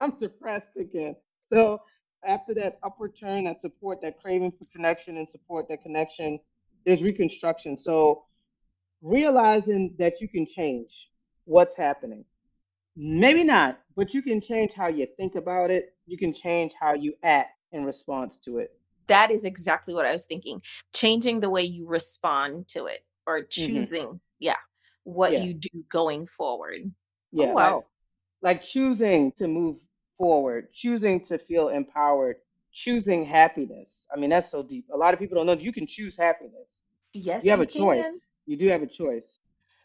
I'm 0.03 0.19
depressed 0.19 0.77
again. 0.79 1.17
So 1.41 1.83
after 2.25 2.55
that 2.55 2.79
upward 2.83 3.17
turn, 3.19 3.45
that 3.45 3.61
support, 3.61 4.01
that 4.03 4.21
craving 4.21 4.53
for 4.53 4.67
connection 4.67 5.17
and 5.19 5.29
support, 5.29 5.69
that 5.69 5.83
connection, 5.83 6.41
there's 6.85 7.03
reconstruction. 7.03 7.79
So 7.79 8.25
realizing 9.03 9.95
that 9.99 10.21
you 10.21 10.29
can 10.29 10.47
change 10.47 11.11
what's 11.45 11.77
happening 11.77 12.25
Maybe 12.97 13.45
not, 13.45 13.81
but 13.97 14.15
you 14.15 14.23
can 14.23 14.41
change 14.41 14.73
how 14.73 14.89
you 14.89 15.07
think 15.17 15.37
about 15.37 15.71
it. 15.71 15.95
You 16.07 16.19
can 16.19 16.35
change 16.35 16.73
how 16.79 16.95
you 16.95 17.15
act 17.23 17.53
in 17.73 17.85
response 17.85 18.39
to 18.45 18.59
it. 18.59 18.79
That 19.09 19.31
is 19.31 19.45
exactly 19.45 19.95
what 19.95 20.07
I 20.07 20.13
was 20.13 20.25
thinking. 20.27 20.63
Changing 20.93 21.41
the 21.41 21.51
way 21.51 21.63
you 21.63 21.87
respond 21.87 22.69
to 22.69 22.87
it 22.87 23.05
or 23.27 23.43
hmm 23.57 23.85
choosing, 23.85 24.21
yeah, 24.39 24.57
what 25.05 25.33
Yeah, 25.33 25.39
you 25.39 25.55
do 25.55 25.85
going 25.91 26.27
forward. 26.27 26.93
Oh, 27.37 27.47
yeah, 27.47 27.53
like 27.55 27.57
wow. 27.57 27.85
like 28.43 28.63
choosing 28.63 29.33
to 29.33 29.47
move 29.49 29.77
forward, 30.21 30.73
choosing 30.75 31.25
to 31.27 31.39
feel 31.39 31.71
empowered, 31.71 32.37
choosing 32.73 33.25
happiness. 33.25 33.89
I 34.15 34.19
mean, 34.19 34.31
that's 34.31 34.51
so 34.51 34.63
deep. 34.63 34.87
A 34.93 34.97
lot 34.97 35.15
of 35.15 35.21
people 35.21 35.37
don't 35.37 35.47
know 35.47 35.55
you 35.55 35.73
can 35.73 35.87
choose 35.87 36.17
happiness. 36.17 36.69
Yes, 37.13 37.45
you 37.45 37.51
have 37.51 37.61
a 37.61 37.67
can. 37.67 37.83
choice. 37.97 38.29
You 38.47 38.57
do 38.57 38.69
have 38.69 38.83
a 38.83 38.87
choice. 38.87 39.39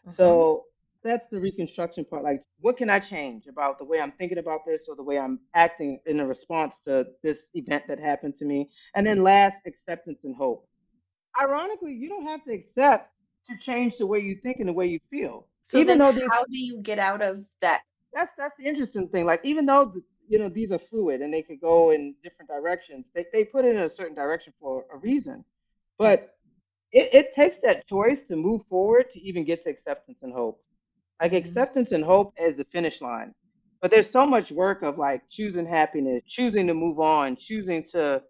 Mhm. 0.04 0.14
So 0.14 0.64
that's 1.02 1.28
the 1.30 1.40
reconstruction 1.40 2.04
part. 2.04 2.24
Like, 2.24 2.42
what 2.60 2.76
can 2.76 2.90
I 2.90 3.00
change 3.00 3.46
about 3.46 3.78
the 3.78 3.84
way 3.84 4.00
I'm 4.00 4.12
thinking 4.12 4.38
about 4.38 4.60
this 4.66 4.88
or 4.88 4.96
the 4.96 5.02
way 5.02 5.18
I'm 5.18 5.40
acting 5.54 6.00
in 6.06 6.20
a 6.20 6.26
response 6.26 6.80
to 6.86 7.06
this 7.22 7.50
event 7.54 7.84
that 7.88 7.98
happened 7.98 8.36
to 8.38 8.44
me? 8.44 8.70
And 8.94 9.06
then 9.06 9.22
last, 9.22 9.56
acceptance 9.66 10.24
and 10.24 10.34
hope. 10.36 10.68
Ironically, 11.40 11.92
you 11.92 12.08
don't 12.08 12.26
have 12.26 12.44
to 12.44 12.52
accept 12.52 13.12
to 13.46 13.56
change 13.58 13.98
the 13.98 14.06
way 14.06 14.20
you 14.20 14.36
think 14.42 14.58
and 14.60 14.68
the 14.68 14.72
way 14.74 14.86
you 14.86 15.00
feel. 15.10 15.48
So 15.64 15.78
Even 15.78 15.98
then 15.98 15.98
though 15.98 16.30
how 16.30 16.44
do 16.44 16.56
you 16.56 16.80
get 16.82 16.98
out 16.98 17.22
of 17.22 17.44
that? 17.60 17.82
that's 18.12 18.32
that's 18.36 18.56
the 18.58 18.64
interesting 18.66 19.08
thing. 19.08 19.26
Like 19.26 19.40
even 19.44 19.66
though 19.66 19.90
th- 19.90 20.04
you 20.28 20.38
know, 20.38 20.48
these 20.48 20.72
are 20.72 20.78
fluid 20.78 21.20
and 21.22 21.32
they 21.32 21.42
could 21.42 21.60
go 21.60 21.90
in 21.90 22.14
different 22.22 22.48
directions. 22.50 23.10
They, 23.14 23.26
they 23.32 23.44
put 23.44 23.64
it 23.64 23.74
in 23.76 23.82
a 23.82 23.90
certain 23.90 24.14
direction 24.14 24.52
for 24.60 24.84
a 24.92 24.98
reason. 24.98 25.44
But 25.98 26.34
it, 26.92 27.14
it 27.14 27.34
takes 27.34 27.58
that 27.60 27.86
choice 27.86 28.24
to 28.24 28.36
move 28.36 28.62
forward 28.68 29.10
to 29.12 29.20
even 29.20 29.44
get 29.44 29.64
to 29.64 29.70
acceptance 29.70 30.18
and 30.22 30.32
hope. 30.32 30.60
Like 31.20 31.32
Mhm. 31.32 31.36
acceptance 31.36 31.92
and 31.92 32.04
hope 32.04 32.32
as 32.38 32.56
the 32.56 32.64
finish 32.64 33.00
line. 33.00 33.34
But 33.80 33.90
there's 33.90 34.10
so 34.10 34.26
much 34.26 34.50
work 34.52 34.82
of 34.82 34.98
like 34.98 35.22
choosing 35.30 35.66
happiness, 35.66 36.22
choosing 36.26 36.66
to 36.68 36.74
move 36.74 37.00
on, 37.00 37.36
choosing 37.36 37.84
to 37.92 38.22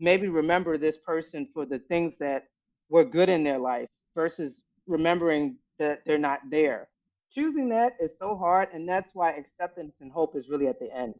maybe 0.00 0.28
remember 0.28 0.78
this 0.78 0.98
person 0.98 1.48
for 1.52 1.66
the 1.66 1.78
things 1.78 2.14
that 2.20 2.46
were 2.88 3.04
good 3.04 3.28
in 3.28 3.44
their 3.44 3.58
life 3.58 3.88
versus 4.14 4.56
remembering 4.86 5.56
that 5.78 6.02
they're 6.06 6.18
not 6.18 6.40
there. 6.50 6.88
Choosing 7.32 7.68
that 7.70 7.96
is 8.00 8.10
so 8.18 8.36
hard, 8.36 8.68
and 8.72 8.88
that's 8.88 9.14
why 9.14 9.32
acceptance 9.32 9.94
and 10.00 10.12
hope 10.12 10.36
is 10.36 10.48
really 10.48 10.68
at 10.68 10.78
the 10.78 10.92
end. 10.94 11.14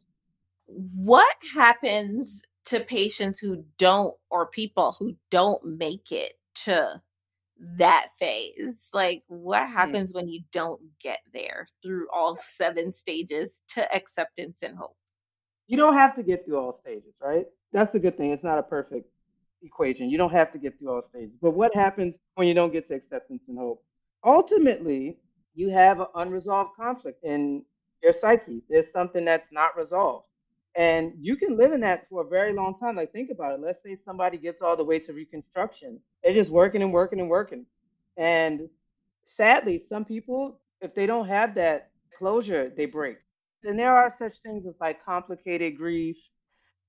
What 0.67 1.37
happens 1.55 2.43
to 2.67 2.81
patients 2.81 3.39
who 3.39 3.65
don't 3.79 4.15
or 4.31 4.47
people 4.47 4.97
who 4.99 5.17
don't 5.31 5.63
make 5.65 6.11
it 6.11 6.33
to 6.65 7.03
that 7.59 8.09
phase? 8.19 8.89
Like, 8.93 9.25
what 9.29 9.67
Hmm. 9.67 9.73
happens 9.73 10.15
when 10.15 10.29
you 10.29 10.43
don't 10.53 10.81
get 10.99 11.21
there 11.33 11.67
through 11.83 12.09
all 12.11 12.37
7 12.39 12.93
stages 12.93 13.63
to 13.69 13.93
acceptance 13.95 14.63
and 14.63 14.77
hope? 14.79 14.97
You 15.67 15.77
don't 15.77 15.95
have 15.95 16.15
to 16.17 16.23
get 16.23 16.45
through 16.45 16.59
all 16.59 16.73
stages, 16.73 17.15
right? 17.21 17.47
That's 17.73 17.93
the 17.93 18.01
good 18.01 18.17
thing. 18.17 18.31
It's 18.33 18.45
not 18.45 18.59
a 18.59 18.63
perfect 18.63 19.11
equation. 19.63 20.11
You 20.11 20.19
don't 20.19 20.33
have 20.33 20.53
to 20.53 20.59
get 20.59 20.79
through 20.79 20.91
all 20.93 21.03
stages. 21.03 21.37
But 21.41 21.53
what 21.53 21.75
happens 21.75 22.15
when 22.35 22.47
you 22.49 22.55
don't 22.55 22.73
get 22.73 22.89
to 22.89 22.95
acceptance 22.95 23.43
and 23.49 23.59
hope? 23.59 23.83
Ultimately, 24.25 25.19
you 25.55 25.71
have 25.71 26.01
an 26.01 26.07
unresolved 26.15 26.75
conflict 26.77 27.23
in 27.25 27.65
your 28.03 28.13
psyche. 28.13 28.63
There's 28.69 28.91
something 28.93 29.25
that's 29.25 29.51
not 29.53 29.77
resolved. 29.77 30.29
And 30.77 31.13
you 31.21 31.37
can 31.37 31.57
live 31.57 31.73
in 31.73 31.81
that 31.81 32.09
for 32.09 32.23
a 32.23 32.29
very 32.29 32.53
long 32.53 32.79
time. 32.79 32.97
Like, 32.97 33.13
think 33.13 33.31
about 33.31 33.53
it. 33.53 33.61
Let's 33.61 33.83
say 33.83 33.97
somebody 34.05 34.39
gets 34.39 34.61
all 34.61 34.77
the 34.77 34.85
way 34.85 34.99
to 35.01 35.13
reconstruction. 35.13 36.01
They're 36.23 36.35
just 36.35 36.51
working 36.51 36.83
and 36.83 36.93
working 36.93 37.21
and 37.21 37.29
working. 37.29 37.67
And 38.17 38.69
sadly, 39.37 39.83
some 39.89 40.05
people, 40.05 40.61
if 40.81 40.95
they 40.95 41.07
don't 41.07 41.29
have 41.29 41.55
that 41.55 41.91
closure, 42.19 42.73
they 42.77 42.87
break. 42.87 43.19
And 43.63 43.79
there 43.79 43.95
are 43.95 44.11
such 44.11 44.35
things 44.39 44.67
as 44.67 44.75
like 44.81 45.05
complicated 45.05 45.77
grief. 45.77 46.17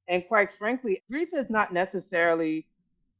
And 0.07 0.27
quite 0.27 0.49
frankly, 0.57 1.03
grief 1.09 1.29
is 1.33 1.49
not 1.49 1.73
necessarily 1.73 2.67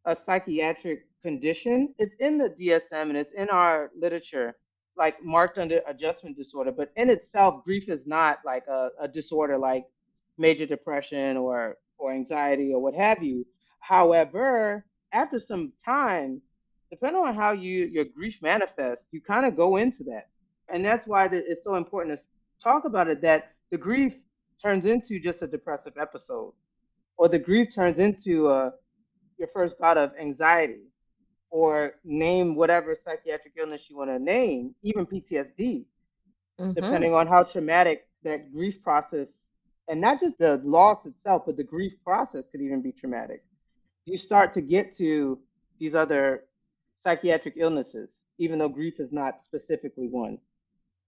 a 0.05 0.15
psychiatric 0.15 1.05
condition. 1.24 1.93
It's 1.98 2.15
in 2.19 2.38
the 2.38 2.50
DSM 2.50 3.10
and 3.10 3.17
it's 3.17 3.34
in 3.34 3.50
our 3.50 3.91
literature, 3.98 4.55
like 4.98 5.24
marked 5.24 5.57
under 5.57 5.81
adjustment 5.88 6.38
disorder. 6.38 6.72
But 6.72 6.91
in 6.95 7.10
itself, 7.10 7.63
grief 7.63 7.89
is 7.89 8.05
not 8.05 8.39
like 8.45 8.65
a, 8.67 8.89
a 9.00 9.07
disorder 9.07 9.57
like 9.57 9.86
major 10.38 10.65
depression 10.65 11.38
or 11.38 11.77
or 11.98 12.13
anxiety 12.13 12.74
or 12.74 12.82
what 12.82 12.94
have 12.96 13.24
you. 13.24 13.46
However, 13.80 14.86
after 15.13 15.39
some 15.39 15.74
time, 15.84 16.42
depending 16.92 17.22
on 17.22 17.36
how 17.36 17.51
you 17.51 17.86
your 17.86 18.06
grief 18.06 18.39
manifests, 18.42 19.08
you 19.12 19.22
kind 19.22 19.46
of 19.46 19.56
go 19.56 19.77
into 19.77 20.04
that, 20.06 20.25
and 20.70 20.84
that's 20.84 21.08
why 21.08 21.25
it's 21.32 21.63
so 21.63 21.75
important 21.75 22.18
to 22.20 22.25
talk 22.62 22.86
about 22.86 23.08
it. 23.08 23.22
That 23.22 23.51
the 23.72 23.77
grief 23.77 24.15
turns 24.62 24.86
into 24.86 25.20
just 25.20 25.42
a 25.42 25.48
depressive 25.48 25.94
episode, 25.98 26.54
or 27.18 27.27
the 27.30 27.39
grief 27.39 27.74
turns 27.74 28.00
into 28.00 28.50
a 28.50 28.74
your 29.38 29.48
first 29.48 29.77
bout 29.80 29.98
of 29.98 30.12
anxiety 30.20 30.84
or 31.50 31.94
name 32.04 32.56
whatever 32.56 32.96
psychiatric 32.96 33.54
illness 33.58 33.89
you 33.89 33.98
want 33.98 34.10
to 34.10 34.20
name, 34.20 34.74
even 34.84 35.06
PTSD, 35.06 35.86
Mhm. 36.60 36.75
depending 36.75 37.13
on 37.13 37.27
how 37.27 37.44
traumatic 37.44 38.08
that 38.24 38.51
grief 38.51 38.82
process 38.84 39.27
and 39.88 40.01
not 40.01 40.20
just 40.20 40.38
the 40.38 40.62
loss 40.63 41.06
itself, 41.06 41.44
but 41.46 41.58
the 41.58 41.63
grief 41.63 41.94
process 42.04 42.48
could 42.48 42.62
even 42.62 42.82
be 42.82 42.92
traumatic. 42.92 43.44
You 44.06 44.18
start 44.18 44.54
to 44.54 44.62
get 44.62 44.95
to 44.98 45.39
these 45.80 45.95
other 45.95 46.45
psychiatric 46.98 47.56
illnesses, 47.58 48.10
even 48.38 48.60
though 48.60 48.69
grief 48.69 49.00
is 49.00 49.12
not 49.12 49.43
specifically 49.43 50.08
one. 50.08 50.39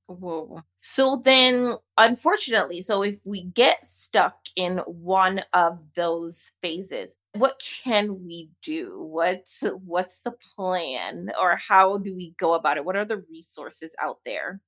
Whoa. 0.08 0.62
So 0.82 1.22
then, 1.24 1.76
unfortunately, 1.98 2.82
so 2.82 3.02
if 3.04 3.18
we 3.26 3.44
get 3.44 3.86
stuck 3.86 4.38
in 4.56 4.78
one 4.78 5.42
of 5.52 5.80
those 5.96 6.54
phases, 6.62 7.18
what 7.34 7.62
can 7.84 8.24
we 8.26 8.50
do? 8.64 9.02
What's 9.02 9.66
what's 9.86 10.22
the 10.22 10.32
plan, 10.56 11.30
or 11.40 11.58
how 11.58 11.98
do 11.98 12.16
we 12.16 12.34
go 12.40 12.54
about 12.54 12.78
it? 12.78 12.86
What 12.86 12.96
are 12.96 13.04
the 13.04 13.22
resources 13.30 13.94
out 14.02 14.20
there? 14.24 14.62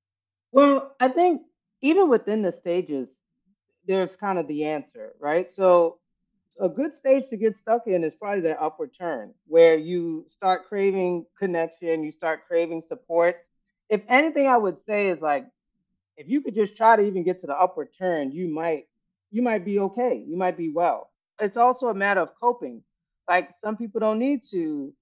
Well, 0.51 0.93
I 0.99 1.07
think 1.07 1.43
even 1.81 2.09
within 2.09 2.41
the 2.41 2.51
stages, 2.51 3.07
there's 3.89 4.15
kind 4.15 4.37
of 4.37 4.47
the 4.47 4.65
answer, 4.65 5.15
right? 5.19 5.51
So 5.51 5.97
a 6.59 6.69
good 6.69 6.95
stage 6.95 7.23
to 7.31 7.37
get 7.37 7.57
stuck 7.57 7.87
in 7.87 8.03
is 8.03 8.13
probably 8.13 8.41
the 8.41 8.61
upward 8.61 8.91
turn, 8.93 9.33
where 9.47 9.75
you 9.75 10.25
start 10.29 10.67
craving 10.69 11.25
connection, 11.39 12.03
you 12.03 12.11
start 12.11 12.45
craving 12.47 12.83
support. 12.87 13.37
If 13.89 14.01
anything, 14.07 14.47
I 14.47 14.57
would 14.57 14.77
say 14.85 15.09
is 15.09 15.21
like 15.21 15.47
if 16.17 16.29
you 16.29 16.41
could 16.41 16.53
just 16.53 16.77
try 16.77 16.97
to 16.97 17.01
even 17.01 17.23
get 17.23 17.41
to 17.41 17.47
the 17.47 17.55
upward 17.55 17.89
turn, 17.97 18.31
you 18.31 18.53
might 18.53 18.83
you 19.31 19.41
might 19.41 19.65
be 19.65 19.79
okay. 19.79 20.23
You 20.27 20.37
might 20.37 20.55
be 20.57 20.69
well. 20.69 21.09
It's 21.41 21.57
also 21.57 21.87
a 21.87 21.95
matter 21.95 22.21
of 22.21 22.29
coping. 22.39 22.83
Like 23.27 23.51
some 23.59 23.75
people 23.75 23.99
don't 24.01 24.19
need 24.19 24.43
to 24.51 24.93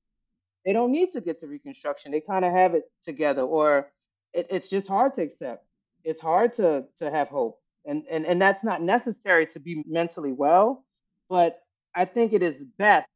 they 0.66 0.74
don't 0.74 0.92
need 0.92 1.12
to 1.12 1.22
get 1.22 1.42
to 1.42 1.48
reconstruction. 1.48 2.12
They 2.14 2.22
kind 2.22 2.46
of 2.46 2.54
have 2.54 2.74
it 2.74 2.84
together, 3.04 3.42
or 3.42 3.92
it, 4.34 4.48
it's 4.50 4.70
just 4.70 4.88
hard 4.88 5.16
to 5.16 5.24
accept. 5.24 5.66
It's 6.06 6.22
hard 6.22 6.56
to 6.56 6.86
to 7.00 7.12
have 7.12 7.28
hope, 7.28 7.60
and 7.88 8.04
and 8.10 8.26
and 8.26 8.42
that's 8.42 8.64
not 8.64 8.82
necessary 8.82 9.48
to 9.48 9.60
be 9.60 9.84
mentally 9.88 10.32
well. 10.32 10.86
But 11.30 11.60
I 11.96 12.06
think 12.06 12.34
it 12.34 12.44
is 12.44 12.56
best. 12.78 13.08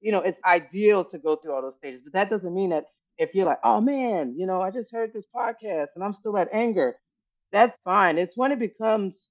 You 0.00 0.12
know, 0.12 0.20
it's 0.20 0.40
ideal 0.44 1.04
to 1.06 1.18
go 1.18 1.36
through 1.36 1.54
all 1.54 1.62
those 1.62 1.76
stages, 1.76 2.00
but 2.04 2.12
that 2.12 2.28
doesn't 2.28 2.54
mean 2.54 2.70
that 2.70 2.86
if 3.18 3.34
you're 3.34 3.46
like, 3.46 3.60
oh 3.62 3.80
man, 3.80 4.34
you 4.36 4.46
know, 4.46 4.60
I 4.60 4.70
just 4.70 4.90
heard 4.90 5.12
this 5.12 5.26
podcast 5.34 5.88
and 5.94 6.04
I'm 6.04 6.12
still 6.12 6.36
at 6.36 6.48
anger. 6.52 6.96
That's 7.52 7.78
fine. 7.84 8.18
It's 8.18 8.36
when 8.36 8.50
it 8.52 8.58
becomes 8.58 9.30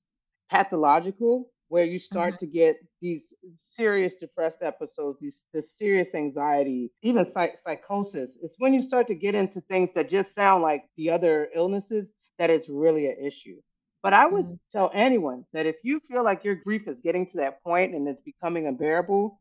pathological 0.50 1.50
where 1.72 1.86
you 1.86 2.00
start 2.00 2.36
mm-hmm. 2.36 2.46
to 2.46 2.52
get 2.52 2.76
these 3.02 3.34
serious 3.60 4.18
depressed 4.18 4.62
episodes, 4.62 5.20
these 5.22 5.42
this 5.54 5.66
serious 5.78 6.14
anxiety, 6.14 6.92
even 7.02 7.26
psych- 7.34 7.60
psychosis. 7.64 8.38
It's 8.44 8.58
when 8.60 8.74
you 8.74 8.82
start 8.82 9.08
to 9.08 9.16
get 9.16 9.36
into 9.36 9.62
things 9.62 9.94
that 9.94 10.10
just 10.10 10.36
sound 10.36 10.64
like 10.64 10.84
the 10.98 11.10
other 11.10 11.50
illnesses 11.56 12.08
that 12.40 12.50
it's 12.50 12.68
really 12.68 13.08
an 13.08 13.26
issue. 13.26 13.56
But 14.04 14.14
I 14.14 14.26
would 14.26 14.48
mhm, 14.48 14.60
tell 14.72 14.92
anyone 14.94 15.46
that 15.54 15.66
if 15.66 15.78
you 15.84 16.00
feel 16.00 16.24
like 16.24 16.44
your 16.44 16.56
grief 16.56 16.88
is 16.88 17.00
getting 17.02 17.28
to 17.28 17.38
that 17.38 17.64
point 17.64 17.94
and 17.96 18.08
it's 18.08 18.22
becoming 18.22 18.68
unbearable, 18.68 19.40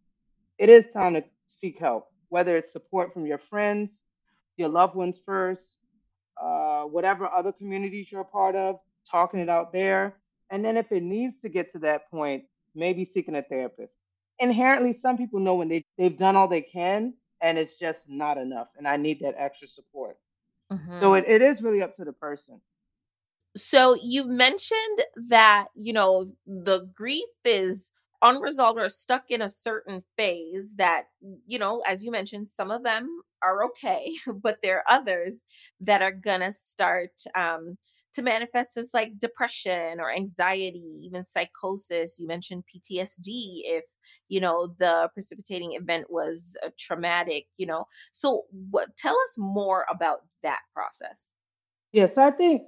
it 0.59 0.69
is 0.69 0.89
time 0.93 1.15
to 1.15 1.25
seek 1.49 1.79
help, 1.79 2.09
whether 2.29 2.57
it's 2.57 2.73
support 2.73 3.13
from 3.13 3.27
your 3.27 3.39
friends, 3.39 3.91
your 4.57 4.69
loved 4.69 4.95
ones 4.95 5.21
first, 5.25 5.79
uh, 6.41 6.83
whatever 6.85 7.29
other 7.29 7.53
communities 7.53 8.11
you're 8.11 8.21
a 8.23 8.25
part 8.25 8.55
of, 8.57 8.79
talking 9.11 9.41
it 9.41 9.49
out 9.49 9.73
there. 9.73 10.17
And 10.51 10.65
then 10.65 10.77
if 10.77 10.93
it 10.93 11.03
needs 11.03 11.39
to 11.41 11.49
get 11.49 11.73
to 11.73 11.79
that 11.81 12.11
point, 12.11 12.45
maybe 12.75 13.05
seeking 13.05 13.37
a 13.37 13.43
therapist. 13.43 13.97
Inherently, 14.39 14.93
some 14.93 15.17
people 15.17 15.41
know 15.41 15.55
when 15.57 15.69
they, 15.69 15.85
they've 15.99 16.19
done 16.19 16.37
all 16.37 16.49
they 16.49 16.63
can 16.63 17.15
and 17.41 17.59
it's 17.59 17.79
just 17.79 18.09
not 18.09 18.39
enough. 18.39 18.69
And 18.77 18.87
I 18.87 18.97
need 18.97 19.21
that 19.21 19.35
extra 19.39 19.69
support. 19.69 20.17
So 20.93 21.15
mhm. 21.15 21.15
it, 21.15 21.25
it 21.29 21.43
is 21.43 21.63
really 21.63 21.83
up 21.83 21.97
to 21.97 22.05
the 22.05 22.13
person. 22.13 22.61
So 23.57 23.97
you 24.01 24.27
mentioned 24.27 25.03
that, 25.29 25.67
you 25.75 25.93
know, 25.93 26.27
the 26.47 26.89
grief 26.95 27.25
is 27.45 27.91
unresolved 28.23 28.79
or 28.79 28.89
stuck 28.89 29.25
in 29.29 29.43
a 29.43 29.49
certain 29.49 30.03
phase 30.17 30.75
that, 30.77 31.05
you 31.47 31.59
know, 31.59 31.83
as 31.89 32.05
you 32.05 32.11
mentioned, 32.11 32.49
some 32.49 32.71
of 32.71 32.85
them 32.85 33.09
are 33.43 33.65
okay, 33.65 34.13
but 34.43 34.59
there 34.63 34.79
are 34.79 35.01
others 35.01 35.43
that 35.81 36.03
are 36.03 36.13
gonna 36.13 36.53
start 36.53 37.11
um 37.35 37.77
to 38.13 38.23
manifest 38.23 38.77
as 38.77 38.91
like 38.93 39.19
depression 39.19 40.01
or 40.01 40.11
anxiety, 40.11 41.03
even 41.05 41.25
psychosis. 41.25 42.19
You 42.19 42.27
mentioned 42.27 42.65
PTSD 42.67 43.63
if, 43.65 43.85
you 44.29 44.41
know, 44.41 44.75
the 44.79 45.09
precipitating 45.15 45.75
event 45.75 46.11
was 46.11 46.57
a 46.65 46.71
traumatic, 46.77 47.47
you 47.57 47.67
know. 47.67 47.85
So 48.13 48.47
what 48.71 48.97
tell 48.97 49.15
us 49.15 49.37
more 49.39 49.87
about 49.91 50.21
that 50.43 50.61
process. 50.75 51.31
Yeah, 51.93 52.09
so 52.09 52.23
I 52.23 52.31
think 52.33 52.63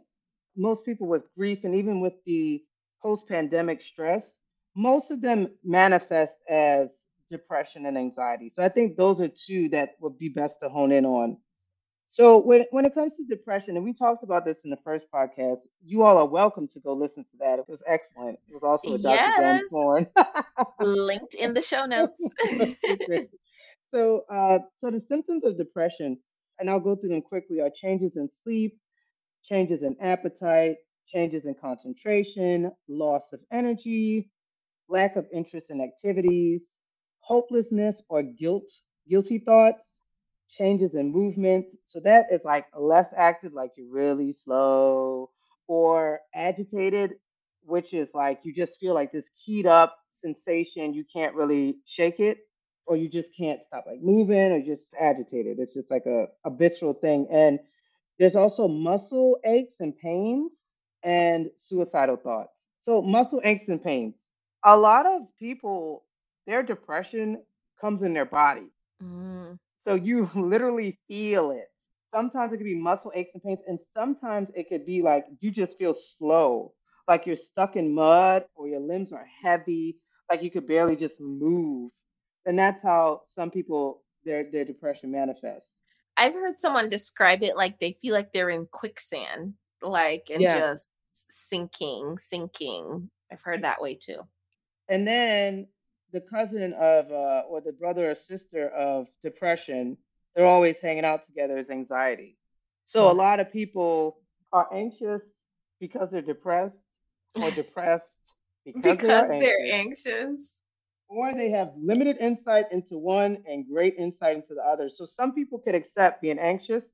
most 0.57 0.85
people 0.85 1.09
with 1.09 1.23
grief 1.37 1.61
and 1.65 1.75
even 1.75 2.01
with 2.01 2.15
the 2.27 2.63
post 3.03 3.29
pandemic 3.29 3.83
stress, 3.83 4.41
most 4.77 5.11
of 5.11 5.21
them 5.21 5.49
manifest 5.65 6.35
as 6.49 6.91
depression 7.31 7.87
and 7.87 7.97
anxiety. 7.97 8.51
So 8.51 8.63
I 8.63 8.69
think 8.69 8.97
those 8.97 9.21
are 9.21 9.29
two 9.29 9.69
that 9.71 9.91
would 10.01 10.19
be 10.19 10.29
best 10.29 10.61
to 10.61 10.69
hone 10.69 10.93
in 10.93 11.05
on. 11.05 11.39
So 12.07 12.39
when 12.39 12.67
when 12.73 12.85
it 12.85 12.95
comes 12.95 13.17
to 13.17 13.25
depression, 13.25 13.77
and 13.77 13.85
we 13.85 13.95
talked 13.95 14.23
about 14.23 14.45
this 14.45 14.59
in 14.65 14.71
the 14.71 14.79
first 14.85 15.07
podcast, 15.11 15.61
you 15.83 16.03
all 16.03 16.19
are 16.19 16.27
welcome 16.27 16.69
to 16.69 16.81
go 16.81 16.93
listen 16.93 17.25
to 17.25 17.37
that. 17.41 17.59
It 17.59 17.65
was 17.69 17.83
excellent. 17.87 18.39
It 18.49 18.55
was 18.55 18.63
also 18.63 18.93
with 18.93 19.03
Dr. 19.03 19.17
Yes. 19.17 19.63
Linked 20.81 21.35
in 21.35 21.55
the 21.55 21.63
show 21.63 21.87
notes. 21.87 22.35
So, 23.95 24.25
uh, 24.33 24.61
so 24.79 24.91
the 24.91 25.01
symptoms 25.01 25.45
of 25.45 25.59
depression, 25.59 26.19
and 26.59 26.71
I'll 26.71 26.81
go 26.81 26.97
through 26.97 27.11
them 27.11 27.21
quickly, 27.21 27.61
are 27.61 27.71
changes 27.71 28.17
in 28.17 28.31
sleep, 28.31 28.79
changes 29.43 29.83
in 29.83 29.97
appetite, 30.01 30.77
changes 31.07 31.47
in 31.47 31.55
concentration, 31.55 32.73
loss 32.89 33.33
of 33.33 33.41
energy, 33.51 34.31
lack 34.89 35.17
of 35.17 35.27
interest 35.33 35.71
in 35.71 35.81
activities, 35.81 36.63
hopelessness 37.21 38.03
or 38.09 38.23
guilt, 38.23 38.71
guilty 39.09 39.39
thoughts, 39.39 40.01
changes 40.51 40.95
in 40.95 41.13
movement. 41.13 41.67
So 41.87 42.01
that 42.01 42.27
is 42.31 42.45
like 42.45 42.67
less 42.77 43.13
active, 43.17 43.53
like 43.53 43.73
you're 43.77 43.91
really 43.91 44.35
slow, 44.45 45.31
or 45.67 46.21
agitated, 46.35 47.15
which 47.63 47.95
is 47.95 48.09
like 48.15 48.41
you 48.45 48.55
just 48.55 48.79
feel 48.79 48.95
like 48.95 49.13
this 49.13 49.31
keyed 49.45 49.67
up 49.67 49.97
sensation. 50.13 50.95
You 50.95 51.05
can't 51.11 51.35
really 51.35 51.81
shake 51.87 52.21
it, 52.21 52.39
or 52.87 52.97
you 52.97 53.09
just 53.09 53.35
can't 53.37 53.65
stop 53.65 53.85
like 53.87 54.01
moving, 54.03 54.53
or 54.53 54.63
just 54.63 54.95
agitated. 55.01 55.59
It's 55.59 55.75
just 55.75 55.91
like 55.91 56.07
a, 56.07 56.27
a 56.45 56.51
visceral 56.51 56.95
thing. 56.95 57.27
And 57.31 57.59
there's 58.23 58.37
also 58.37 58.69
muscle 58.69 59.41
aches 59.45 59.81
and 59.81 59.99
pains 59.99 60.75
and 61.05 61.51
suicidal 61.59 62.17
thoughts. 62.17 62.55
So, 62.83 63.03
muscle 63.03 63.43
aches 63.45 63.69
and 63.69 63.83
pains. 63.83 64.33
A 64.65 64.77
lot 64.77 65.07
of 65.07 65.23
people, 65.39 66.05
their 66.47 66.63
depression 66.63 67.43
comes 67.81 68.03
in 68.03 68.15
their 68.15 68.27
body. 68.27 68.69
Mm. 69.03 69.59
So 69.79 69.95
you 69.95 70.31
literally 70.37 70.99
feel 71.09 71.51
it. 71.53 71.69
Sometimes 72.15 72.53
it 72.53 72.59
could 72.59 72.65
be 72.65 72.81
muscle 72.81 73.13
aches 73.15 73.33
and 73.35 73.43
pains, 73.43 73.61
and 73.67 73.81
sometimes 73.93 74.51
it 74.55 74.69
could 74.69 74.87
be 74.87 75.03
like 75.03 75.27
you 75.41 75.51
just 75.51 75.79
feel 75.79 75.97
slow, 76.19 76.75
like 77.09 77.27
you're 77.27 77.37
stuck 77.37 77.77
in 77.77 77.95
mud 77.95 78.47
or 78.55 78.69
your 78.69 78.81
limbs 78.81 79.13
are 79.13 79.27
heavy, 79.43 79.99
like 80.31 80.43
you 80.43 80.51
could 80.51 80.69
barely 80.69 80.97
just 80.97 81.21
move. 81.21 81.93
And 82.47 82.59
that's 82.59 82.83
how 82.83 83.23
some 83.35 83.51
people 83.51 84.03
their 84.25 84.51
their 84.53 84.65
depression 84.65 85.11
manifests. 85.13 85.72
I've 86.23 86.35
heard 86.35 86.57
someone 86.57 86.89
describe 86.89 87.43
it 87.43 87.57
like 87.57 87.81
they 87.81 87.97
feel 88.01 88.15
like 88.15 88.33
they're 88.33 88.51
in 88.51 88.67
quicksand, 88.71 89.55
like 89.83 90.29
and 90.33 90.41
Yeah. 90.41 90.71
just 90.71 90.89
sinking, 91.11 92.17
sinking. 92.19 93.11
I've 93.33 93.41
heard 93.41 93.65
that 93.65 93.81
way 93.83 93.97
too. 93.97 94.21
And 94.89 95.05
then 95.05 95.67
the 96.13 96.21
cousin 96.21 96.75
of 96.75 97.11
uh, 97.11 97.43
or 97.49 97.61
the 97.61 97.73
brother 97.73 98.09
or 98.09 98.15
sister 98.15 98.69
of 98.69 99.09
depression, 99.25 99.97
they're 100.37 100.47
always 100.47 100.79
hanging 100.79 101.05
out 101.05 101.27
together 101.27 101.59
is 101.59 101.71
anxiety. 101.71 102.39
So 102.85 103.11
a 103.11 103.13
lot 103.13 103.41
of 103.41 103.53
people 103.53 104.19
are 104.53 104.73
anxious 104.73 105.23
because 105.81 106.13
they're 106.13 106.23
depressed 106.23 106.77
or 107.35 107.51
depressed 107.57 108.35
because 108.65 108.83
because 108.83 109.29
they're 109.29 109.59
anxious 109.73 110.07
anxious. 110.07 110.59
Or 111.13 111.35
they 111.35 111.51
have 111.51 111.73
limited 111.77 112.17
insight 112.19 112.67
into 112.73 112.99
one 112.99 113.45
and 113.47 113.67
great 113.69 113.95
insight 113.99 114.37
into 114.37 114.55
the 114.55 114.63
other. 114.63 114.89
So 114.89 115.07
some 115.07 115.35
people 115.35 115.59
could 115.59 115.75
accept 115.75 116.23
being 116.23 116.39
anxious, 116.39 116.91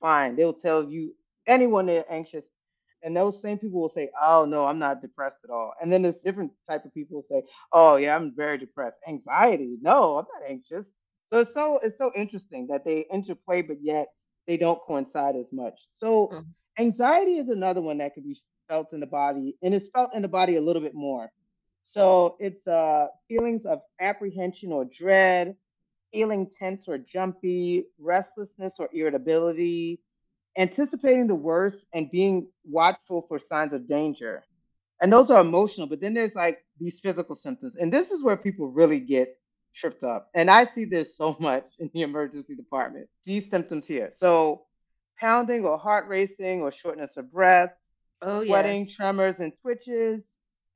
fine. 0.00 0.36
They'll 0.36 0.54
tell 0.54 0.84
you 0.84 1.14
anyone 1.46 1.86
they're 1.86 2.04
anxious, 2.10 2.46
and 3.02 3.16
those 3.16 3.40
same 3.42 3.58
people 3.58 3.80
will 3.80 3.88
say, 3.88 4.10
"Oh 4.20 4.44
no, 4.44 4.66
I'm 4.66 4.78
not 4.78 5.02
depressed 5.02 5.40
at 5.44 5.50
all." 5.50 5.72
And 5.80 5.92
then 5.92 6.02
there's 6.02 6.20
different 6.20 6.52
type 6.68 6.84
of 6.84 6.94
people 6.94 7.24
say, 7.30 7.44
"Oh 7.72 7.96
yeah, 7.96 8.16
I'm 8.16 8.34
very 8.34 8.58
depressed." 8.58 9.00
Anxiety? 9.08 9.78
No, 9.82 10.18
I'm 10.18 10.26
not 10.34 10.48
anxious. 10.48 10.94
So 11.32 11.40
it's 11.40 11.54
so 11.54 11.78
it's 11.78 11.98
so 11.98 12.12
interesting 12.16 12.66
that 12.68 12.84
they 12.84 13.06
interplay, 13.12 13.62
but 13.62 13.78
yet 13.82 14.08
they 14.46 14.56
don't 14.56 14.82
coincide 14.82 15.36
as 15.36 15.52
much. 15.52 15.88
So 15.94 16.28
Mm. 16.32 16.46
anxiety 16.78 17.38
is 17.38 17.48
another 17.48 17.82
one 17.82 17.98
that 17.98 18.14
could 18.14 18.24
be 18.24 18.36
felt 18.68 18.92
in 18.92 19.00
the 19.00 19.06
body, 19.06 19.56
and 19.62 19.74
it's 19.74 19.88
felt 19.90 20.14
in 20.14 20.22
the 20.22 20.28
body 20.28 20.56
a 20.56 20.60
little 20.60 20.82
bit 20.82 20.94
more. 20.94 21.30
So 21.90 22.36
it's 22.38 22.68
uh, 22.68 23.08
feelings 23.28 23.66
of 23.66 23.80
apprehension 24.00 24.70
or 24.70 24.84
dread, 24.84 25.56
feeling 26.12 26.48
tense 26.48 26.88
or 26.88 26.98
jumpy, 26.98 27.86
restlessness 27.98 28.74
or 28.78 28.88
irritability, 28.92 30.00
anticipating 30.56 31.26
the 31.26 31.34
worst, 31.34 31.78
and 31.92 32.08
being 32.10 32.48
watchful 32.64 33.26
for 33.28 33.40
signs 33.40 33.72
of 33.72 33.88
danger. 33.88 34.44
And 35.02 35.12
those 35.12 35.30
are 35.30 35.40
emotional, 35.40 35.88
but 35.88 36.00
then 36.00 36.14
there's 36.14 36.34
like 36.36 36.64
these 36.78 37.00
physical 37.00 37.34
symptoms. 37.34 37.74
And 37.80 37.92
this 37.92 38.12
is 38.12 38.22
where 38.22 38.36
people 38.36 38.70
really 38.70 39.00
get 39.00 39.36
tripped 39.74 40.04
up. 40.04 40.30
And 40.34 40.48
I 40.48 40.66
see 40.66 40.84
this 40.84 41.16
so 41.16 41.36
much 41.40 41.64
in 41.80 41.90
the 41.92 42.02
emergency 42.02 42.54
department. 42.54 43.08
These 43.24 43.50
symptoms 43.50 43.88
here. 43.88 44.10
So 44.12 44.62
pounding 45.18 45.64
or 45.64 45.76
heart 45.76 46.06
racing 46.06 46.62
or 46.62 46.70
shortness 46.70 47.16
of 47.16 47.32
breath, 47.32 47.72
Oh 48.22 48.44
sweating, 48.44 48.86
yes. 48.86 48.94
tremors, 48.94 49.40
and 49.40 49.52
twitches, 49.60 50.22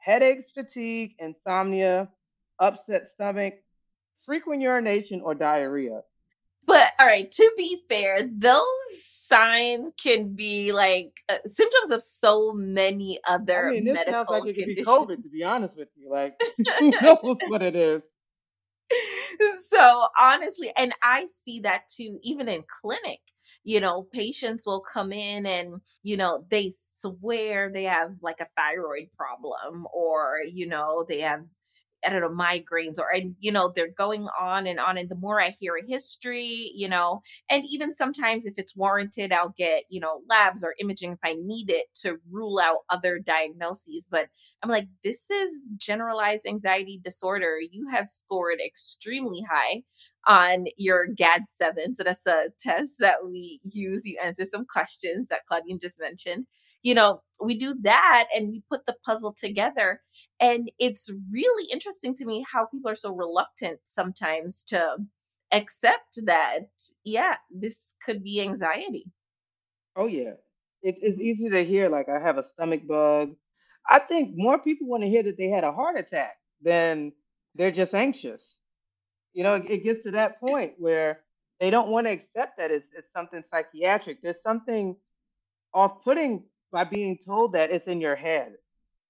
headaches, 0.04 0.50
fatigue, 0.52 1.14
insomnia, 1.18 2.08
upset 2.58 3.10
stomach, 3.10 3.54
frequent 4.24 4.62
urination, 4.62 5.20
or 5.22 5.34
diarrhea. 5.34 6.00
But 6.66 6.92
all 6.98 7.06
right, 7.06 7.30
to 7.30 7.50
be 7.56 7.82
fair, 7.88 8.20
those 8.30 8.64
signs 9.02 9.92
can 10.02 10.34
be 10.34 10.72
like 10.72 11.18
uh, 11.28 11.36
symptoms 11.46 11.90
of 11.90 12.02
so 12.02 12.52
many 12.52 13.18
I 13.26 13.34
other 13.34 13.70
mean, 13.70 13.84
this 13.84 13.96
sounds 14.08 14.28
like 14.30 14.44
medical 14.44 14.48
it 14.48 14.54
could 14.54 14.74
be. 14.76 14.84
COVID, 14.84 15.22
to 15.22 15.28
be 15.28 15.44
honest 15.44 15.76
with 15.76 15.88
you. 15.94 16.10
Like, 16.10 16.34
who 16.78 16.90
knows 16.90 17.38
what 17.48 17.62
it 17.62 17.76
is? 17.76 18.02
so 19.68 20.06
honestly, 20.18 20.72
and 20.76 20.92
I 21.02 21.26
see 21.26 21.60
that 21.60 21.88
too, 21.88 22.18
even 22.22 22.48
in 22.48 22.64
clinic. 22.80 23.20
You 23.64 23.80
know, 23.80 24.02
patients 24.12 24.66
will 24.66 24.80
come 24.80 25.12
in 25.12 25.46
and, 25.46 25.80
you 26.02 26.16
know, 26.16 26.44
they 26.50 26.70
swear 26.70 27.70
they 27.72 27.84
have 27.84 28.12
like 28.20 28.40
a 28.40 28.48
thyroid 28.56 29.08
problem 29.16 29.86
or, 29.92 30.38
you 30.52 30.66
know, 30.68 31.04
they 31.08 31.20
have, 31.22 31.44
I 32.06 32.10
don't 32.10 32.20
know, 32.20 32.28
migraines 32.28 32.98
or, 32.98 33.10
and, 33.14 33.34
you 33.40 33.52
know, 33.52 33.72
they're 33.74 33.90
going 33.96 34.26
on 34.40 34.66
and 34.66 34.78
on. 34.78 34.98
And 34.98 35.08
the 35.08 35.16
more 35.16 35.40
I 35.40 35.50
hear 35.50 35.74
a 35.76 35.86
history, 35.86 36.72
you 36.74 36.88
know, 36.88 37.22
and 37.50 37.64
even 37.68 37.92
sometimes 37.92 38.46
if 38.46 38.54
it's 38.58 38.76
warranted, 38.76 39.32
I'll 39.32 39.54
get, 39.56 39.84
you 39.88 40.00
know, 40.00 40.20
labs 40.28 40.64
or 40.64 40.74
imaging 40.80 41.12
if 41.12 41.18
I 41.24 41.34
need 41.38 41.70
it 41.70 41.86
to 42.02 42.18
rule 42.30 42.58
out 42.60 42.78
other 42.90 43.18
diagnoses. 43.18 44.06
But 44.10 44.28
I'm 44.62 44.70
like, 44.70 44.88
this 45.02 45.30
is 45.30 45.62
generalized 45.76 46.46
anxiety 46.46 47.00
disorder. 47.02 47.56
You 47.70 47.88
have 47.90 48.06
scored 48.06 48.58
extremely 48.64 49.42
high 49.50 49.82
on 50.26 50.66
your 50.76 51.06
GAD 51.06 51.46
7. 51.46 51.94
So 51.94 52.02
that's 52.04 52.26
a 52.26 52.46
test 52.58 52.96
that 53.00 53.26
we 53.26 53.60
use. 53.62 54.06
You 54.06 54.18
answer 54.24 54.44
some 54.44 54.64
questions 54.70 55.28
that 55.28 55.46
Claudine 55.46 55.78
just 55.80 56.00
mentioned. 56.00 56.46
You 56.84 56.94
know, 56.94 57.22
we 57.42 57.56
do 57.56 57.74
that 57.80 58.28
and 58.36 58.48
we 58.50 58.62
put 58.70 58.86
the 58.86 58.94
puzzle 59.04 59.32
together. 59.32 60.02
And 60.38 60.70
it's 60.78 61.10
really 61.32 61.68
interesting 61.72 62.14
to 62.16 62.26
me 62.26 62.44
how 62.50 62.66
people 62.66 62.90
are 62.90 62.94
so 62.94 63.12
reluctant 63.12 63.80
sometimes 63.84 64.62
to 64.64 64.98
accept 65.50 66.20
that, 66.26 66.68
yeah, 67.02 67.36
this 67.50 67.94
could 68.04 68.22
be 68.22 68.40
anxiety. 68.42 69.06
Oh, 69.96 70.06
yeah. 70.06 70.34
It, 70.82 70.96
it's 71.00 71.18
easy 71.18 71.48
to 71.48 71.64
hear, 71.64 71.88
like, 71.88 72.08
I 72.10 72.20
have 72.20 72.36
a 72.36 72.48
stomach 72.50 72.86
bug. 72.86 73.34
I 73.88 73.98
think 73.98 74.34
more 74.36 74.58
people 74.58 74.86
want 74.86 75.02
to 75.04 75.08
hear 75.08 75.22
that 75.22 75.38
they 75.38 75.48
had 75.48 75.64
a 75.64 75.72
heart 75.72 75.98
attack 75.98 76.36
than 76.60 77.12
they're 77.54 77.70
just 77.70 77.94
anxious. 77.94 78.58
You 79.32 79.42
know, 79.44 79.54
it, 79.54 79.70
it 79.70 79.84
gets 79.84 80.02
to 80.04 80.10
that 80.12 80.38
point 80.38 80.74
where 80.76 81.20
they 81.60 81.70
don't 81.70 81.88
want 81.88 82.06
to 82.06 82.12
accept 82.12 82.58
that 82.58 82.70
it's, 82.70 82.86
it's 82.96 83.12
something 83.16 83.42
psychiatric. 83.50 84.20
There's 84.22 84.42
something 84.42 84.96
off 85.72 86.04
putting 86.04 86.44
by 86.74 86.82
being 86.82 87.16
told 87.16 87.52
that 87.52 87.70
it's 87.70 87.86
in 87.86 88.00
your 88.00 88.16
head. 88.16 88.54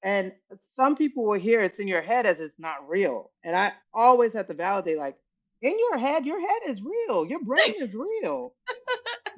And 0.03 0.33
some 0.75 0.97
people 0.97 1.25
will 1.25 1.41
hear 1.41 1.63
it's 1.63 1.79
in 1.79 1.89
your 1.89 2.03
head 2.03 2.27
as 2.27 2.39
it's 2.39 2.59
not 2.59 2.87
real. 2.87 3.31
And 3.43 3.57
I 3.57 3.73
always 3.95 4.35
have 4.35 4.49
to 4.49 4.55
validate, 4.55 4.99
like, 4.99 5.17
in 5.63 5.75
your 5.79 5.97
head, 5.97 6.27
your 6.27 6.39
head 6.39 6.61
is 6.69 6.83
real. 6.83 7.25
Your 7.25 7.43
brain 7.43 7.75
is 7.81 7.95
real. 8.23 8.53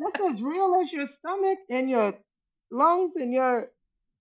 That's 0.00 0.20
as 0.28 0.42
real 0.42 0.74
as 0.82 0.92
your 0.92 1.06
stomach 1.06 1.58
and 1.70 1.88
your 1.88 2.14
lungs 2.72 3.12
and 3.14 3.32
your 3.32 3.70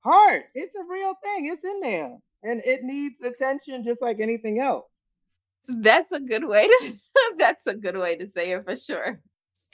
heart. 0.02 0.44
It's 0.54 0.76
a 0.76 0.84
real 0.88 1.16
thing. 1.24 1.50
It's 1.52 1.66
in 1.66 1.80
there. 1.82 2.16
And 2.44 2.62
it 2.64 2.84
needs 2.84 3.20
attention 3.24 3.84
just 3.84 4.04
like 4.04 4.20
anything 4.20 4.60
else. 4.60 4.86
That's 5.68 6.12
a 6.12 6.20
good 6.20 6.48
way 6.48 6.68
to 6.68 6.94
that's 7.40 7.66
a 7.66 7.74
good 7.74 7.98
way 7.98 8.18
to 8.18 8.28
say 8.28 8.52
it 8.52 8.66
for 8.66 8.76
sure. 8.76 9.20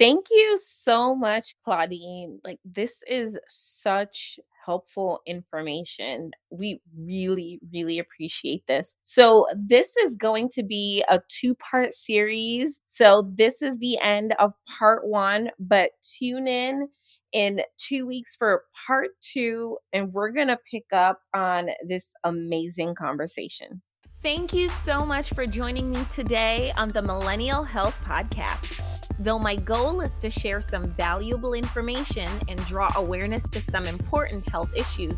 Thank 0.02 0.32
you 0.32 0.58
so 0.58 1.14
much, 1.14 1.54
Claudine. 1.64 2.40
Like, 2.44 2.58
this 2.66 3.04
is 3.08 3.38
such 3.48 4.40
helpful 4.66 5.22
information. 5.28 6.32
We 6.50 6.82
really, 6.98 7.60
really 7.72 8.00
appreciate 8.00 8.64
this. 8.68 8.96
So, 9.04 9.46
this 9.56 9.96
is 9.98 10.16
going 10.16 10.50
to 10.54 10.64
be 10.64 11.04
a 11.08 11.22
two 11.28 11.54
part 11.54 11.94
series. 11.94 12.82
So, 12.88 13.30
this 13.36 13.62
is 13.62 13.78
the 13.78 14.00
end 14.00 14.34
of 14.40 14.56
part 14.80 15.06
one, 15.06 15.52
but 15.60 15.92
tune 16.02 16.48
in 16.48 16.90
in 17.32 17.62
two 17.78 18.08
weeks 18.08 18.36
for 18.36 18.64
part 18.88 19.12
two, 19.22 19.78
and 19.94 20.12
we're 20.14 20.32
going 20.32 20.48
to 20.48 20.58
pick 20.70 20.92
up 20.92 21.22
on 21.36 21.70
this 21.88 22.12
amazing 22.24 22.96
conversation. 22.96 23.84
Thank 24.24 24.52
you 24.52 24.68
so 24.70 25.06
much 25.06 25.30
for 25.30 25.46
joining 25.46 25.92
me 25.92 26.04
today 26.10 26.72
on 26.76 26.90
the 26.90 27.04
Millennial 27.04 27.64
Health 27.64 28.00
Podcast. 28.04 28.91
Though 29.22 29.38
my 29.38 29.56
goal 29.56 30.02
is 30.02 30.16
to 30.18 30.32
share 30.32 30.62
some 30.62 30.84
valuable 30.94 31.54
information 31.54 32.28
and 32.48 32.58
draw 32.66 32.90
awareness 32.96 33.48
to 33.50 33.62
some 33.62 33.86
important 33.86 34.50
health 34.50 34.76
issues, 34.76 35.14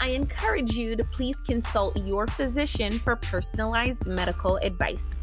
I 0.00 0.08
encourage 0.08 0.72
you 0.72 0.96
to 0.96 1.04
please 1.04 1.40
consult 1.40 1.96
your 2.02 2.26
physician 2.26 2.98
for 2.98 3.14
personalized 3.14 4.08
medical 4.08 4.56
advice. 4.56 5.14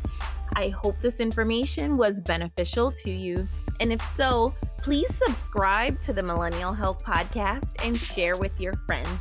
I 0.55 0.69
hope 0.69 0.95
this 1.01 1.19
information 1.19 1.97
was 1.97 2.21
beneficial 2.21 2.89
to 3.03 3.11
you, 3.11 3.45
and 3.81 3.91
if 3.91 4.01
so, 4.13 4.55
please 4.77 5.13
subscribe 5.13 5.99
to 6.03 6.13
the 6.13 6.23
Millennial 6.23 6.71
Health 6.71 7.03
Podcast 7.03 7.85
and 7.85 7.97
share 7.97 8.37
with 8.37 8.61
your 8.61 8.75
friends. 8.85 9.19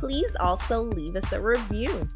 please 0.00 0.34
also 0.40 0.80
leave 0.80 1.14
us 1.14 1.30
a 1.32 1.40
review. 1.40 2.08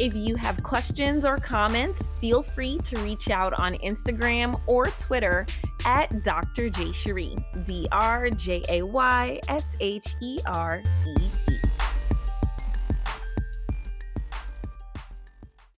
If 0.00 0.14
you 0.14 0.34
have 0.36 0.62
questions 0.62 1.26
or 1.26 1.36
comments, 1.36 2.08
feel 2.22 2.42
free 2.42 2.78
to 2.84 2.98
reach 3.00 3.28
out 3.28 3.52
on 3.52 3.74
Instagram 3.74 4.58
or 4.66 4.86
Twitter 4.86 5.44
at 5.84 6.24
Dr. 6.24 6.70
Jay-Sheree, 6.70 7.66
D 7.66 7.86
R 7.92 8.30
J 8.30 8.64
A 8.70 8.82
Y 8.82 9.40
S 9.48 9.76
H 9.78 10.16
E 10.22 10.38
R 10.46 10.82
E 11.06 11.16